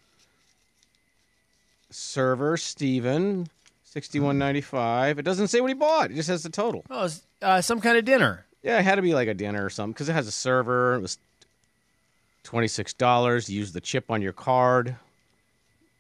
Server 1.89 2.56
Steven, 2.58 3.48
sixty-one 3.84 4.38
ninety-five. 4.38 5.20
It 5.20 5.24
doesn't 5.24 5.50
say 5.50 5.60
what 5.62 5.68
he 5.68 5.74
bought. 5.74 6.12
It 6.12 6.15
just 6.15 6.30
has 6.30 6.44
the 6.44 6.50
total. 6.50 6.86
Oh, 6.89 7.06
it's 7.06 7.22
uh, 7.41 7.62
some 7.62 7.82
kind 7.82 7.98
of 7.98 8.06
dinner. 8.06 8.46
Yeah, 8.63 8.80
it 8.80 8.84
had 8.84 8.96
to 8.96 9.01
be 9.01 9.13
like 9.13 9.27
a 9.27 9.34
dinner 9.34 9.65
or 9.65 9.70
something 9.70 9.91
because 9.94 10.08
it 10.08 10.13
has 10.13 10.27
a 10.27 10.32
server. 10.32 10.96
It 10.96 11.01
was 11.01 11.18
twenty-six 12.44 12.94
dollars. 12.94 13.50
Use 13.50 13.74
the 13.74 13.82
chip 13.82 14.10
on 14.10 14.22
your 14.22 14.34
card. 14.34 14.96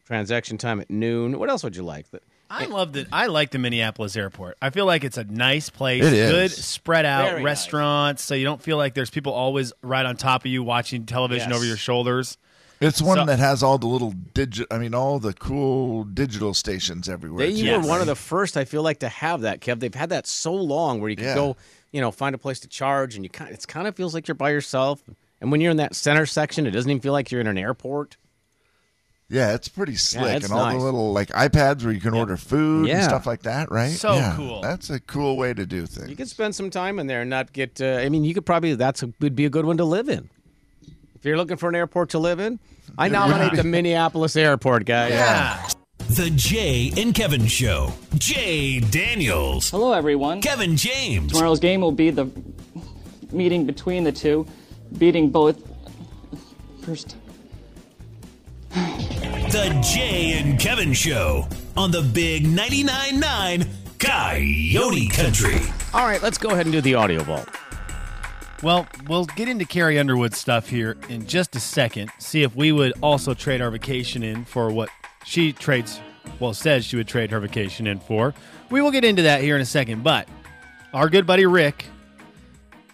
Transaction 0.05 0.57
time 0.57 0.79
at 0.79 0.89
noon. 0.89 1.37
What 1.39 1.49
else 1.49 1.63
would 1.63 1.75
you 1.75 1.83
like? 1.83 2.09
The- 2.11 2.21
I 2.51 2.65
love 2.65 2.93
the 2.93 3.07
I 3.11 3.27
like 3.27 3.51
the 3.51 3.59
Minneapolis 3.59 4.15
airport. 4.15 4.57
I 4.61 4.69
feel 4.71 4.85
like 4.85 5.03
it's 5.03 5.17
a 5.17 5.23
nice 5.23 5.69
place, 5.69 6.03
It 6.03 6.13
is. 6.13 6.31
good 6.31 6.51
spread 6.51 7.05
out 7.05 7.25
Very 7.29 7.35
nice. 7.37 7.45
restaurants, 7.45 8.23
so 8.23 8.35
you 8.35 8.43
don't 8.45 8.61
feel 8.61 8.77
like 8.77 8.93
there's 8.93 9.09
people 9.09 9.31
always 9.33 9.71
right 9.81 10.05
on 10.05 10.17
top 10.17 10.41
of 10.43 10.51
you 10.51 10.61
watching 10.63 11.05
television 11.05 11.49
Yes. 11.49 11.57
over 11.57 11.65
your 11.65 11.77
shoulders. 11.77 12.37
It's 12.81 13.01
one 13.01 13.17
So- 13.19 13.25
that 13.25 13.37
has 13.39 13.61
all 13.63 13.77
the 13.77 13.87
little 13.87 14.11
digit. 14.33 14.67
I 14.71 14.79
mean, 14.79 14.93
all 14.95 15.19
the 15.19 15.33
cool 15.33 16.03
digital 16.03 16.53
stations 16.53 17.07
everywhere. 17.07 17.45
They 17.45 17.53
too, 17.53 17.65
were 17.71 17.77
Yes. 17.77 17.87
one 17.87 18.01
of 18.01 18.07
the 18.07 18.15
first, 18.15 18.57
I 18.57 18.65
feel 18.65 18.81
like, 18.81 18.99
to 18.99 19.09
have 19.09 19.41
that, 19.41 19.61
Kev. 19.61 19.79
They've 19.79 19.93
had 19.93 20.09
that 20.09 20.25
so 20.27 20.51
long 20.53 20.99
where 20.99 21.09
you 21.09 21.15
can 21.15 21.25
Yeah. 21.25 21.35
go, 21.35 21.57
you 21.91 22.01
know, 22.01 22.09
find 22.11 22.33
a 22.33 22.39
place 22.39 22.59
to 22.61 22.67
charge, 22.67 23.15
and 23.15 23.23
you 23.23 23.29
kind, 23.29 23.51
it 23.53 23.67
kind 23.67 23.87
of 23.87 23.95
feels 23.95 24.13
like 24.15 24.27
you're 24.27 24.35
by 24.35 24.49
yourself. 24.49 25.03
And 25.39 25.51
when 25.51 25.61
you're 25.61 25.71
in 25.71 25.77
that 25.77 25.95
center 25.95 26.25
section, 26.25 26.65
it 26.67 26.71
doesn't 26.71 26.89
even 26.89 27.01
feel 27.01 27.13
like 27.13 27.31
you're 27.31 27.41
in 27.41 27.47
an 27.47 27.57
airport. 27.57 28.17
Yeah, 29.31 29.53
it's 29.55 29.69
pretty 29.69 29.95
slick, 29.95 30.35
it's 30.35 30.45
and 30.45 30.53
all 30.53 30.65
nice. 30.65 30.77
the 30.77 30.83
little 30.83 31.13
like 31.13 31.29
iPads 31.29 31.83
where 31.85 31.93
you 31.93 32.01
can 32.01 32.13
order 32.13 32.35
food 32.35 32.87
Yeah. 32.89 32.95
and 32.95 33.03
stuff 33.05 33.25
like 33.25 33.43
that. 33.43 33.71
Right? 33.71 33.91
So 33.91 34.13
Yeah, 34.13 34.33
cool. 34.35 34.61
That's 34.61 34.89
a 34.89 34.99
cool 34.99 35.37
way 35.37 35.53
to 35.53 35.65
do 35.65 35.85
things. 35.85 36.09
You 36.09 36.17
could 36.17 36.27
spend 36.27 36.53
some 36.53 36.69
time 36.69 36.99
in 36.99 37.07
there 37.07 37.21
and 37.21 37.29
not 37.29 37.53
get. 37.53 37.79
Uh, 37.81 38.01
I 38.03 38.09
mean, 38.09 38.25
you 38.25 38.33
could 38.33 38.45
probably 38.45 38.75
that's 38.75 39.03
a, 39.03 39.13
would 39.21 39.35
be 39.35 39.45
a 39.45 39.49
good 39.49 39.65
one 39.65 39.77
to 39.77 39.85
live 39.85 40.09
in. 40.09 40.29
If 41.15 41.23
you're 41.25 41.37
looking 41.37 41.55
for 41.55 41.69
an 41.69 41.75
airport 41.75 42.09
to 42.09 42.19
live 42.19 42.39
in, 42.39 42.59
I 42.97 43.07
nominate 43.07 43.53
the 43.53 43.63
Minneapolis 43.63 44.35
airport, 44.35 44.85
guys. 44.85 45.11
Yeah. 45.11 45.65
The 46.09 46.29
Jay 46.31 46.91
and 46.97 47.13
Kevin 47.15 47.45
Show. 47.45 47.93
Jay 48.17 48.81
Daniels. 48.81 49.69
Hello, 49.69 49.93
everyone. 49.93 50.41
Kevin 50.41 50.75
James. 50.75 51.31
Tomorrow's 51.31 51.59
game 51.61 51.79
will 51.79 51.93
be 51.93 52.09
the 52.09 52.29
meeting 53.31 53.65
between 53.65 54.03
the 54.03 54.11
two, 54.11 54.45
beating 54.97 55.29
both. 55.29 55.57
First. 56.81 57.15
The 59.51 59.77
Jay 59.83 60.39
and 60.39 60.57
Kevin 60.57 60.93
Show 60.93 61.45
on 61.75 61.91
the 61.91 62.01
Big 62.01 62.45
99.9 62.45 63.19
9 63.19 63.67
Coyote 63.99 65.09
Country. 65.09 65.59
All 65.93 66.05
right, 66.05 66.23
let's 66.23 66.37
go 66.37 66.51
ahead 66.51 66.67
and 66.67 66.71
do 66.71 66.79
the 66.79 66.95
audio 66.95 67.21
vault. 67.21 67.49
Well, 68.63 68.87
we'll 69.09 69.25
get 69.25 69.49
into 69.49 69.65
Carrie 69.65 69.99
Underwood 69.99 70.33
stuff 70.35 70.69
here 70.69 70.95
in 71.09 71.27
just 71.27 71.53
a 71.57 71.59
second. 71.59 72.11
See 72.17 72.43
if 72.43 72.55
we 72.55 72.71
would 72.71 72.93
also 73.01 73.33
trade 73.33 73.61
our 73.61 73.69
vacation 73.69 74.23
in 74.23 74.45
for 74.45 74.71
what 74.71 74.87
she 75.25 75.51
trades, 75.51 75.99
well, 76.39 76.53
says 76.53 76.85
she 76.85 76.95
would 76.95 77.09
trade 77.09 77.29
her 77.31 77.41
vacation 77.41 77.87
in 77.87 77.99
for. 77.99 78.33
We 78.69 78.81
will 78.81 78.91
get 78.91 79.03
into 79.03 79.23
that 79.23 79.41
here 79.41 79.57
in 79.57 79.61
a 79.61 79.65
second. 79.65 80.01
But 80.01 80.29
our 80.93 81.09
good 81.09 81.27
buddy 81.27 81.45
Rick 81.45 81.87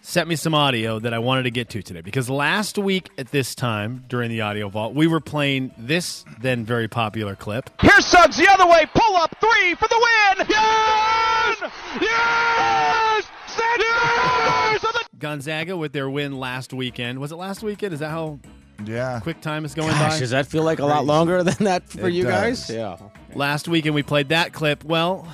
sent 0.07 0.29
me 0.29 0.37
some 0.37 0.53
audio 0.55 0.99
that 0.99 1.13
I 1.13 1.19
wanted 1.19 1.43
to 1.43 1.51
get 1.51 1.67
to 1.71 1.81
today 1.81 1.99
because 1.99 2.29
last 2.29 2.77
week 2.77 3.09
at 3.17 3.27
this 3.31 3.53
time 3.53 4.05
during 4.07 4.29
the 4.29 4.39
audio 4.39 4.69
vault, 4.69 4.95
we 4.95 5.05
were 5.05 5.19
playing 5.19 5.71
this 5.77 6.23
then 6.39 6.63
very 6.63 6.87
popular 6.87 7.35
clip. 7.35 7.69
Here's 7.81 8.05
Suggs 8.05 8.37
the 8.37 8.47
other 8.49 8.65
way. 8.65 8.85
Pull 8.95 9.15
up 9.17 9.35
three 9.41 9.75
for 9.75 9.87
the 9.89 9.97
win. 9.97 10.47
Yes! 10.49 11.57
Yes! 12.01 13.31
Yes! 13.59 14.83
Of 14.83 14.93
the- 14.93 15.05
Gonzaga 15.19 15.75
with 15.75 15.91
their 15.91 16.09
win 16.09 16.39
last 16.39 16.71
weekend. 16.73 17.19
Was 17.19 17.33
it 17.33 17.35
last 17.35 17.61
weekend? 17.61 17.93
Is 17.93 17.99
that 17.99 18.09
how 18.11 18.39
Yeah. 18.85 19.19
quick 19.21 19.41
time 19.41 19.65
is 19.65 19.73
going 19.73 19.89
Gosh, 19.89 20.13
by? 20.13 20.19
does 20.19 20.29
that 20.29 20.47
feel 20.47 20.63
like 20.63 20.79
a 20.79 20.85
lot 20.85 21.05
longer 21.05 21.43
than 21.43 21.65
that 21.65 21.89
for 21.89 22.07
It 22.07 22.13
you 22.13 22.23
guys? 22.23 22.69
Yeah. 22.69 22.95
Last 23.35 23.67
weekend 23.67 23.93
we 23.93 24.03
played 24.03 24.29
that 24.29 24.53
clip. 24.53 24.85
Well, 24.85 25.27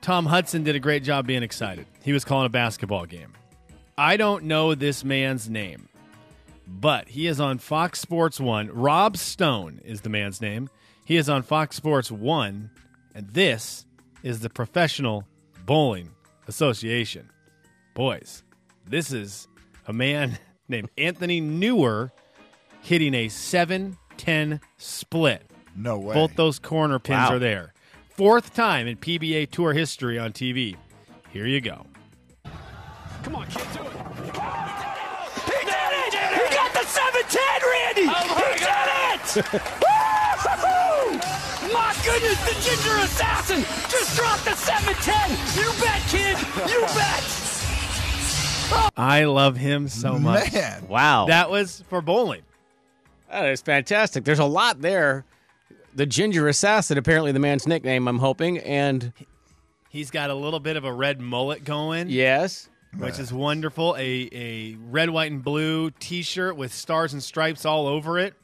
Tom 0.00 0.24
Hudson 0.24 0.62
did 0.62 0.74
a 0.74 0.80
great 0.80 1.02
job 1.04 1.26
being 1.26 1.42
excited. 1.42 1.86
He 2.02 2.12
was 2.14 2.24
calling 2.24 2.46
a 2.46 2.50
basketball 2.50 3.04
game. 3.04 3.32
I 3.98 4.16
don't 4.16 4.44
know 4.44 4.74
this 4.74 5.04
man's 5.04 5.48
name, 5.48 5.88
but 6.66 7.08
he 7.08 7.26
is 7.26 7.40
on 7.40 7.58
Fox 7.58 7.98
Sports 8.00 8.38
1. 8.38 8.70
Rob 8.72 9.16
Stone 9.16 9.80
is 9.84 10.02
the 10.02 10.10
man's 10.10 10.40
name. 10.40 10.68
He 11.04 11.16
is 11.16 11.28
on 11.28 11.42
Fox 11.42 11.76
Sports 11.76 12.10
1, 12.10 12.70
and 13.14 13.30
this 13.30 13.86
is 14.22 14.40
the 14.40 14.50
Professional 14.50 15.24
Bowling 15.64 16.10
Association. 16.46 17.30
Boys, 17.94 18.42
this 18.86 19.12
is 19.12 19.48
a 19.86 19.92
man 19.92 20.38
named 20.68 20.90
Anthony 20.98 21.40
Neuer 21.40 22.12
hitting 22.82 23.14
a 23.14 23.28
7 23.28 23.96
10 24.18 24.60
split. 24.76 25.42
No 25.74 25.98
way. 25.98 26.14
Both 26.14 26.36
those 26.36 26.58
corner 26.58 26.98
pins 26.98 27.28
Wow. 27.30 27.36
are 27.36 27.38
there. 27.38 27.72
Fourth 28.10 28.54
time 28.54 28.86
in 28.86 28.96
PBA 28.96 29.50
Tour 29.50 29.72
history 29.74 30.18
on 30.18 30.32
TV. 30.32 30.74
Here 31.30 31.46
you 31.46 31.60
go. 31.60 31.84
Come 33.26 33.34
on, 33.34 33.46
kid, 33.48 33.66
do 33.72 33.80
it. 33.80 33.90
He 35.42 35.58
did 35.66 35.90
it! 35.98 36.14
He 36.14 36.46
got 36.54 36.70
the 36.72 36.86
710, 36.86 37.42
Randy! 37.72 38.06
Oh 38.06 38.22
he 38.38 38.54
did 38.54 38.86
it! 39.34 39.50
My 41.72 41.90
goodness, 42.04 42.38
the 42.44 42.54
ginger 42.62 42.96
assassin 42.98 43.64
just 43.90 44.14
dropped 44.14 44.44
the 44.44 44.54
710! 44.54 45.30
You 45.60 45.72
bet, 45.82 46.02
kid! 46.06 46.38
You 46.70 46.82
bet! 46.94 48.92
I 48.96 49.24
love 49.24 49.56
him 49.56 49.88
so 49.88 50.20
much. 50.20 50.52
Man. 50.52 50.86
Wow. 50.86 51.26
That 51.26 51.50
was 51.50 51.82
for 51.88 52.00
bowling. 52.00 52.42
That 53.28 53.46
is 53.46 53.60
fantastic. 53.60 54.22
There's 54.22 54.38
a 54.38 54.44
lot 54.44 54.80
there. 54.82 55.24
The 55.96 56.06
Ginger 56.06 56.46
Assassin, 56.46 56.96
apparently 56.96 57.32
the 57.32 57.40
man's 57.40 57.66
nickname, 57.66 58.06
I'm 58.06 58.20
hoping. 58.20 58.58
And 58.58 59.12
He's 59.88 60.12
got 60.12 60.30
a 60.30 60.34
little 60.34 60.60
bit 60.60 60.76
of 60.76 60.84
a 60.84 60.92
red 60.92 61.20
mullet 61.20 61.64
going, 61.64 62.08
yes, 62.08 62.68
which 62.98 63.18
is 63.18 63.32
wonderful. 63.32 63.94
A 63.98 64.28
a 64.32 64.76
red, 64.90 65.10
white, 65.10 65.30
and 65.30 65.42
blue 65.42 65.90
T-shirt 65.90 66.56
with 66.56 66.72
stars 66.72 67.12
and 67.12 67.22
stripes 67.22 67.64
all 67.64 67.86
over 67.86 68.18
it. 68.18 68.34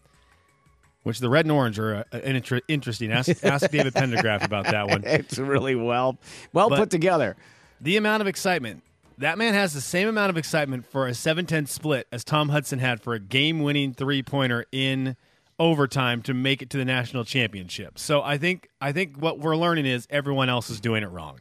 Which 1.02 1.18
the 1.18 1.28
red 1.28 1.44
and 1.46 1.52
orange 1.52 1.78
are 1.80 1.96
uh, 1.96 2.04
an 2.12 2.36
inter- 2.36 2.60
interesting. 2.68 3.10
Ask, 3.10 3.28
ask 3.44 3.68
David 3.70 3.92
Pendergraph 3.94 4.44
about 4.44 4.66
that 4.66 4.86
one. 4.88 5.02
it's 5.04 5.36
really 5.38 5.74
well 5.74 6.18
well 6.52 6.68
But- 6.68 6.78
put 6.78 6.90
together. 6.90 7.36
The 7.80 7.96
amount 7.96 8.20
of 8.20 8.28
excitement. 8.28 8.82
That 9.18 9.38
man 9.38 9.54
has 9.54 9.72
the 9.74 9.80
same 9.80 10.08
amount 10.08 10.30
of 10.30 10.36
excitement 10.36 10.86
for 10.86 11.06
a 11.06 11.10
7-10 11.10 11.68
split 11.68 12.08
as 12.10 12.24
Tom 12.24 12.48
Hudson 12.48 12.78
had 12.78 13.02
for 13.02 13.12
a 13.14 13.20
game-winning 13.20 13.92
three-pointer 13.94 14.64
in 14.72 15.16
overtime 15.58 16.22
to 16.22 16.34
make 16.34 16.62
it 16.62 16.70
to 16.70 16.76
the 16.78 16.84
national 16.84 17.24
championship. 17.24 17.98
So 17.98 18.22
I 18.22 18.38
think 18.38 18.68
I 18.80 18.92
think 18.92 19.16
what 19.18 19.38
we're 19.38 19.56
learning 19.56 19.86
is 19.86 20.06
everyone 20.10 20.48
else 20.48 20.70
is 20.70 20.80
doing 20.80 21.02
it 21.02 21.10
wrong. 21.10 21.40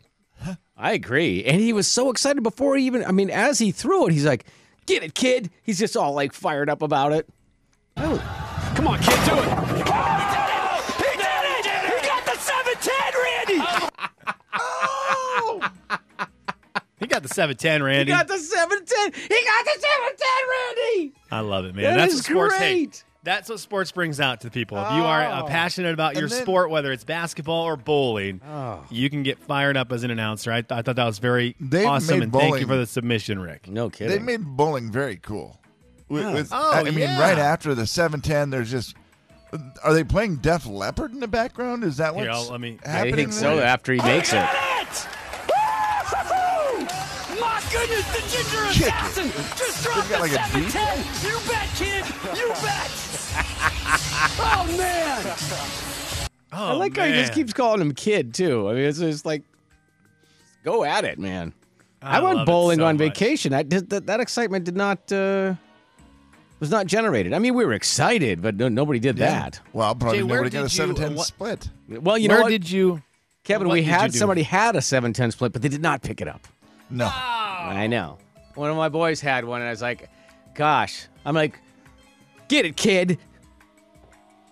I 0.78 0.94
agree. 0.94 1.44
And 1.46 1.62
he 1.62 1.74
was 1.74 1.88
so 1.88 2.10
excited 2.10 2.42
before 2.42 2.76
he 2.76 2.86
even, 2.86 3.06
I 3.06 3.12
mean, 3.12 3.30
as 3.30 3.60
he 3.60 3.72
threw 3.72 4.08
it, 4.08 4.14
he's 4.14 4.26
like, 4.26 4.46
get 4.86 5.04
it, 5.04 5.14
kid. 5.14 5.52
He's 5.62 5.78
just 5.78 5.96
all 5.96 6.14
like 6.14 6.34
fired 6.34 6.70
up 6.70 6.82
about 6.82 7.12
it. 7.12 7.30
Oh. 7.98 8.18
Come 8.76 8.88
on, 8.88 8.98
kid, 9.00 9.20
do 9.26 9.32
oh, 9.34 9.40
it! 9.40 9.50
He 10.98 11.18
did 11.18 11.44
it! 11.46 11.66
He 12.02 12.08
got 12.08 12.26
the 12.26 12.36
710, 12.40 13.14
Randy! 13.22 13.60
Oh. 14.54 15.72
He 17.00 17.08
got 17.08 17.24
the 17.24 17.30
7-10, 17.30 17.84
Randy. 17.84 18.12
He 18.12 18.18
got 18.18 18.28
the 18.28 18.38
710. 18.38 19.22
He 19.22 19.46
got 19.46 19.66
the 19.66 19.80
710, 19.80 20.28
Randy. 20.50 21.14
I 21.32 21.40
love 21.42 21.66
it, 21.66 21.76
man. 21.76 21.84
That 21.84 21.98
That's 21.98 22.14
is 22.14 22.20
what 22.20 22.26
sports 22.26 22.56
hey, 22.56 22.86
great. 22.86 23.04
That's 23.24 23.50
what 23.50 23.60
sports 23.60 23.92
brings 23.92 24.20
out 24.20 24.42
to 24.42 24.48
the 24.48 24.52
people. 24.52 24.78
If 24.80 24.92
you 24.94 25.04
are 25.04 25.22
uh, 25.22 25.44
Oh. 25.44 25.48
passionate 25.48 25.94
about 25.94 26.16
your 26.16 26.28
then- 26.28 26.42
sport, 26.42 26.72
whether 26.72 26.92
it's 26.92 27.04
basketball 27.04 27.66
or 27.66 27.78
bowling, 27.78 28.42
Oh. 28.48 28.84
you 28.90 29.12
can 29.12 29.22
get 29.22 29.38
fired 29.38 29.78
up 29.78 29.92
as 29.92 30.04
an 30.04 30.10
announcer. 30.10 30.52
I, 30.52 30.64
I 30.72 30.82
thought 30.82 30.96
that 30.96 31.06
was 31.06 31.20
very 31.20 31.56
They've 31.60 31.86
awesome, 31.86 32.18
made 32.20 32.24
and 32.24 32.34
thank 32.34 32.44
you 32.46 32.50
bowling- 32.52 32.68
for 32.68 32.76
the 32.78 32.88
submission, 32.88 33.38
Rick. 33.40 33.68
No 33.70 33.90
kidding. 33.92 34.10
They 34.10 34.20
made 34.24 34.44
bowling 34.44 34.92
very 34.92 35.18
cool. 35.18 35.60
With, 36.10 36.34
with- 36.34 36.50
Oh, 36.52 36.72
I 36.74 36.84
mean, 36.84 36.98
yeah. 36.98 37.20
right 37.22 37.38
after 37.38 37.76
the 37.76 37.86
710, 37.86 38.50
there's 38.50 38.72
just 38.72 38.96
Are 39.84 39.94
they 39.94 40.06
playing 40.06 40.38
Def 40.38 40.66
Leppard 40.66 41.12
in 41.12 41.20
the 41.20 41.28
background? 41.28 41.84
Is 41.84 41.98
that 41.98 42.16
what's 42.16 42.24
Here, 42.24 42.32
I'll- 42.32 42.50
let 42.50 42.62
me- 42.62 42.80
I 42.86 42.90
happening? 42.90 43.16
think 43.16 43.34
so. 43.34 43.58
there? 43.58 43.66
After 43.66 43.92
he 43.94 44.02
makes 44.02 44.32
it. 44.34 44.40
Ginger 48.32 48.66
Kick 48.72 48.82
it. 48.82 48.88
assassin 48.88 49.32
just 49.58 49.84
dropped 49.84 50.10
got 50.10 50.16
the 50.16 50.20
like 50.20 50.32
a 50.32 50.54
deep- 50.60 50.70
710. 50.70 51.32
You 51.32 51.38
bet, 51.50 51.70
kid. 51.76 52.06
You 52.40 52.48
bet. 52.64 52.92
oh 54.40 54.76
man. 54.78 55.36
Oh, 56.54 56.68
I 56.68 56.72
like 56.74 56.98
how 56.98 57.06
he 57.06 57.14
just 57.14 57.34
keeps 57.34 57.54
calling 57.54 57.80
him 57.82 57.94
kid 57.94 58.34
too. 58.34 58.70
I 58.70 58.74
mean, 58.74 58.84
it's 58.84 59.00
just 59.00 59.26
like, 59.26 59.44
go 60.64 60.84
at 60.84 61.06
it, 61.06 61.18
man. 61.20 61.54
I, 62.02 62.18
I 62.18 62.22
went 62.22 62.46
bowling 62.46 62.80
so 62.80 62.86
on 62.86 62.96
much. 62.98 63.00
vacation. 63.00 63.54
I 63.54 63.64
did 63.64 63.90
that, 63.92 64.08
that 64.08 64.20
excitement 64.20 64.66
did 64.66 64.76
not 64.76 65.12
uh, 65.12 65.54
was 66.60 66.70
not 66.72 66.88
generated. 66.88 67.34
I 67.34 67.40
mean, 67.40 67.54
we 67.54 67.64
were 67.66 67.74
excited, 67.74 68.42
but 68.42 68.56
no, 68.56 68.68
nobody 68.70 69.00
did 69.00 69.18
that. 69.18 69.60
Well, 69.72 69.94
probably 69.96 70.20
Jay, 70.20 70.24
where 70.24 70.38
nobody 70.40 70.50
got 70.54 70.60
a 70.60 70.64
did 70.68 70.72
you- 70.74 70.78
710 70.78 71.16
what- 71.16 71.28
split. 71.28 71.70
Well, 71.88 72.18
you 72.18 72.28
know 72.28 72.42
Where 72.42 72.50
did 72.50 72.70
you? 72.70 73.02
Kevin? 73.44 73.70
We 73.70 73.80
did 73.82 73.88
you 73.88 73.92
had 73.94 74.14
somebody 74.14 74.44
had 74.44 74.76
a 74.76 74.82
seven 74.82 75.14
ten 75.14 75.32
split, 75.32 75.52
but 75.54 75.62
they 75.62 75.70
did 75.70 75.82
not 75.82 76.02
pick 76.04 76.22
it 76.22 76.28
up. 76.28 76.48
No. 76.92 77.10
I 77.62 77.88
know. 77.88 78.18
One 78.56 78.70
of 78.70 78.76
my 78.78 78.90
boys 78.90 79.22
had 79.22 79.46
one, 79.46 79.62
and 79.62 79.68
I 79.68 79.72
was 79.72 79.82
like, 79.82 80.10
"Gosh," 80.54 81.08
I'm 81.26 81.36
like, 81.36 81.60
"Get 82.48 82.66
it, 82.66 82.76
kid." 82.76 83.18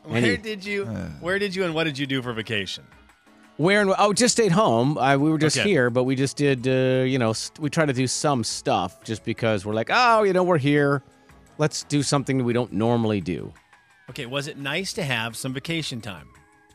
Where 0.04 0.22
he- 0.22 0.38
did 0.38 0.66
you? 0.66 0.86
Where 1.20 1.38
did 1.40 1.56
you? 1.56 1.66
And 1.66 1.74
what 1.74 1.84
did 1.84 1.98
you 1.98 2.08
do 2.08 2.22
for 2.22 2.34
vacation? 2.34 2.86
Where 3.58 3.82
and 3.82 3.94
oh, 4.00 4.14
just 4.14 4.32
stayed 4.36 4.54
home. 4.54 4.98
I, 4.98 5.18
we 5.18 5.30
were 5.30 5.38
just 5.38 5.58
Okay. 5.58 5.68
here, 5.68 5.90
but 5.90 6.06
we 6.06 6.16
just 6.16 6.38
did. 6.38 6.66
Uh, 6.66 7.04
you 7.04 7.20
know, 7.20 7.34
st- 7.34 7.60
we 7.60 7.70
try 7.70 7.86
to 7.86 7.92
do 7.92 8.08
some 8.08 8.44
stuff 8.46 9.04
just 9.04 9.26
because 9.26 9.66
we're 9.66 9.74
like, 9.74 9.90
oh, 9.92 10.24
you 10.24 10.32
know, 10.32 10.44
we're 10.44 10.58
here. 10.58 11.04
Let's 11.58 11.84
do 11.84 12.02
something 12.02 12.38
that 12.38 12.46
we 12.46 12.54
don't 12.54 12.72
normally 12.72 13.20
do. 13.20 13.52
Okay, 14.10 14.26
was 14.26 14.48
it 14.48 14.58
nice 14.58 14.94
to 14.94 15.04
have 15.04 15.36
some 15.36 15.54
vacation 15.54 16.00
time? 16.00 16.28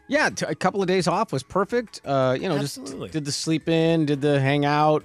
Yeah, 0.08 0.28
t- 0.28 0.44
a 0.46 0.54
couple 0.54 0.82
of 0.82 0.86
days 0.86 1.08
off 1.08 1.32
was 1.32 1.42
perfect. 1.42 2.02
Uh, 2.04 2.36
you 2.38 2.50
know, 2.50 2.58
Absolutely. 2.58 3.06
just 3.06 3.12
did 3.14 3.24
the 3.24 3.32
sleep 3.32 3.66
in, 3.70 4.04
did 4.04 4.20
the 4.20 4.38
hang 4.38 4.66
out. 4.66 5.02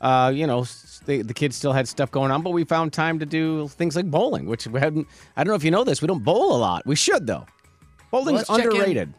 Uh, 0.00 0.32
you 0.34 0.46
know, 0.46 0.64
they, 1.06 1.22
the 1.22 1.34
kids 1.34 1.56
still 1.56 1.72
had 1.72 1.88
stuff 1.88 2.10
going 2.10 2.30
on, 2.30 2.42
but 2.42 2.50
we 2.50 2.64
found 2.64 2.92
time 2.92 3.18
to 3.18 3.26
do 3.26 3.68
things 3.68 3.96
like 3.96 4.10
bowling, 4.10 4.46
which 4.46 4.66
we 4.66 4.78
hadn't. 4.78 5.06
I 5.36 5.44
don't 5.44 5.52
know 5.52 5.56
if 5.56 5.64
you 5.64 5.70
know 5.70 5.84
this. 5.84 6.00
We 6.00 6.08
don't 6.08 6.22
bowl 6.22 6.56
a 6.56 6.58
lot. 6.58 6.86
We 6.86 6.96
should 6.96 7.26
though. 7.26 7.46
Bowling's 8.10 8.48
in. 8.48 8.54
underrated. 8.54 9.14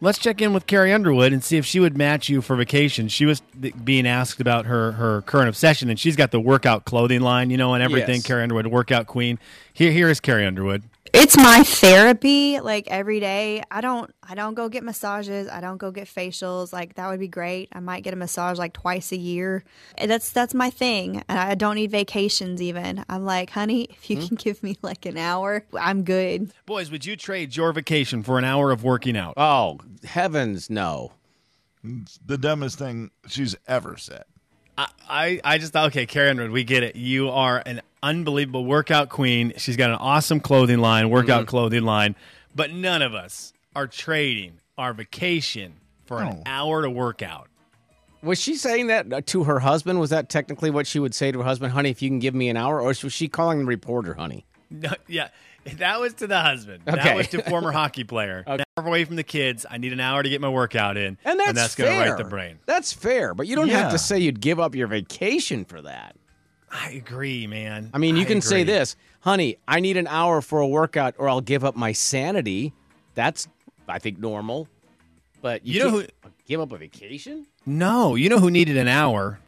Let's 0.00 0.18
check 0.18 0.40
in 0.40 0.52
with 0.52 0.66
Carrie 0.68 0.92
Underwood 0.92 1.32
and 1.32 1.42
see 1.42 1.56
if 1.56 1.66
she 1.66 1.80
would 1.80 1.98
match 1.98 2.28
you 2.28 2.40
for 2.40 2.54
vacation. 2.54 3.08
She 3.08 3.26
was 3.26 3.42
th- 3.60 3.74
being 3.84 4.06
asked 4.06 4.40
about 4.40 4.66
her 4.66 4.92
her 4.92 5.22
current 5.22 5.48
obsession, 5.48 5.90
and 5.90 5.98
she's 5.98 6.14
got 6.14 6.30
the 6.30 6.38
workout 6.38 6.84
clothing 6.84 7.20
line, 7.20 7.50
you 7.50 7.56
know, 7.56 7.74
and 7.74 7.82
everything. 7.82 8.16
Yes. 8.16 8.26
Carrie 8.26 8.44
Underwood, 8.44 8.68
workout 8.68 9.08
queen. 9.08 9.40
Here, 9.78 9.92
here 9.92 10.08
is 10.08 10.18
Carrie 10.18 10.44
Underwood. 10.44 10.82
It's 11.12 11.36
my 11.36 11.62
therapy 11.62 12.58
like 12.58 12.88
every 12.88 13.20
day. 13.20 13.62
I 13.70 13.80
don't 13.80 14.12
I 14.28 14.34
don't 14.34 14.54
go 14.54 14.68
get 14.68 14.82
massages. 14.82 15.46
I 15.46 15.60
don't 15.60 15.76
go 15.76 15.92
get 15.92 16.08
facials. 16.08 16.72
Like 16.72 16.94
that 16.94 17.08
would 17.08 17.20
be 17.20 17.28
great. 17.28 17.68
I 17.70 17.78
might 17.78 18.02
get 18.02 18.12
a 18.12 18.16
massage 18.16 18.58
like 18.58 18.72
twice 18.72 19.12
a 19.12 19.16
year. 19.16 19.62
That's 20.04 20.32
that's 20.32 20.52
my 20.52 20.68
thing. 20.68 21.22
And 21.28 21.38
I 21.38 21.54
don't 21.54 21.76
need 21.76 21.92
vacations 21.92 22.60
even. 22.60 23.04
I'm 23.08 23.24
like, 23.24 23.50
"Honey, 23.50 23.84
if 23.92 24.10
you 24.10 24.16
hmm? 24.16 24.26
can 24.26 24.36
give 24.36 24.64
me 24.64 24.76
like 24.82 25.06
an 25.06 25.16
hour, 25.16 25.64
I'm 25.80 26.02
good." 26.02 26.50
Boys, 26.66 26.90
would 26.90 27.06
you 27.06 27.14
trade 27.14 27.54
your 27.54 27.72
vacation 27.72 28.24
for 28.24 28.36
an 28.36 28.44
hour 28.44 28.72
of 28.72 28.82
working 28.82 29.16
out? 29.16 29.34
Oh 29.36 29.78
heavens, 30.02 30.68
no! 30.68 31.12
It's 31.84 32.18
the 32.26 32.36
dumbest 32.36 32.80
thing 32.80 33.12
she's 33.28 33.54
ever 33.68 33.96
said. 33.96 34.24
I, 34.76 34.88
I, 35.08 35.40
I 35.44 35.58
just 35.58 35.72
thought, 35.72 35.86
okay, 35.88 36.06
Carrie 36.06 36.30
Underwood, 36.30 36.52
we 36.52 36.64
get 36.64 36.84
it. 36.84 36.94
You 36.96 37.30
are 37.30 37.62
an 37.64 37.82
unbelievable 38.02 38.64
workout 38.64 39.08
queen. 39.08 39.52
She's 39.56 39.76
got 39.76 39.90
an 39.90 39.96
awesome 39.96 40.40
clothing 40.40 40.78
line, 40.78 41.10
workout 41.10 41.42
Mm-hmm. 41.42 41.48
clothing 41.50 41.82
line, 41.84 42.16
but 42.54 42.72
none 42.72 43.02
of 43.02 43.14
us 43.14 43.52
are 43.76 43.86
trading 43.86 44.54
our 44.76 44.92
vacation 44.92 45.74
for 46.06 46.22
an 46.22 46.42
hour 46.46 46.82
to 46.82 46.90
work 46.90 47.22
out. 47.22 47.48
Was 48.22 48.40
she 48.40 48.56
saying 48.56 48.88
that 48.88 49.26
to 49.28 49.44
her 49.44 49.60
husband? 49.60 50.00
Was 50.00 50.10
that 50.10 50.28
technically 50.28 50.70
what 50.70 50.86
she 50.86 50.98
would 50.98 51.14
say 51.14 51.30
to 51.30 51.38
her 51.38 51.44
husband? 51.44 51.72
Honey, 51.72 51.90
if 51.90 52.02
you 52.02 52.08
can 52.08 52.18
give 52.18 52.34
me 52.34 52.48
an 52.48 52.56
hour, 52.56 52.80
or 52.80 52.86
was 52.88 53.12
she 53.12 53.28
calling 53.28 53.58
the 53.60 53.64
reporter, 53.64 54.14
honey? 54.14 54.44
No, 54.70 54.90
yeah, 55.06 55.28
that 55.76 56.00
was 56.00 56.14
to 56.14 56.26
the 56.26 56.40
husband. 56.40 56.82
Okay. 56.88 56.96
That 57.02 57.16
was 57.16 57.28
to 57.28 57.42
former 57.42 57.70
hockey 57.80 58.04
player. 58.04 58.42
An 58.46 58.60
hour 58.76 58.86
away 58.86 59.04
from 59.04 59.16
the 59.16 59.22
kids. 59.22 59.64
I 59.70 59.78
need 59.78 59.92
an 59.92 60.00
hour 60.00 60.22
to 60.22 60.28
get 60.28 60.40
my 60.40 60.48
workout 60.48 60.96
in, 60.96 61.16
And 61.24 61.38
that's, 61.38 61.74
going 61.76 61.92
to 61.92 62.10
right 62.10 62.18
the 62.18 62.24
brain. 62.24 62.58
That's 62.66 62.92
fair, 62.92 63.34
but 63.34 63.46
you 63.46 63.54
don't 63.54 63.68
have 63.68 63.92
to 63.92 63.98
say 63.98 64.18
you'd 64.18 64.40
give 64.40 64.58
up 64.58 64.74
your 64.74 64.88
vacation 64.88 65.64
for 65.64 65.80
that. 65.82 66.16
I 66.70 66.90
agree, 66.90 67.46
man. 67.46 67.90
I 67.94 67.98
mean, 67.98 68.16
you 68.16 68.24
can 68.26 68.40
say 68.40 68.62
this, 68.62 68.96
honey, 69.20 69.56
I 69.66 69.80
need 69.80 69.96
an 69.96 70.06
hour 70.06 70.40
for 70.40 70.60
a 70.60 70.66
workout, 70.68 71.14
or 71.18 71.28
I'll 71.28 71.40
give 71.40 71.64
up 71.64 71.76
my 71.76 71.92
sanity. 71.92 72.72
That's, 73.14 73.48
I 73.88 73.98
think, 73.98 74.18
normal. 74.18 74.68
But 75.40 75.66
you, 75.66 75.74
You 75.74 75.84
know 75.84 75.98
can't 76.00 76.12
give 76.46 76.60
up 76.60 76.72
a 76.72 76.78
vacation? 76.78 77.46
No, 77.64 78.14
you 78.16 78.28
know 78.28 78.38
who 78.38 78.50
needed 78.50 78.76
an 78.76 78.88
hour? 78.88 79.38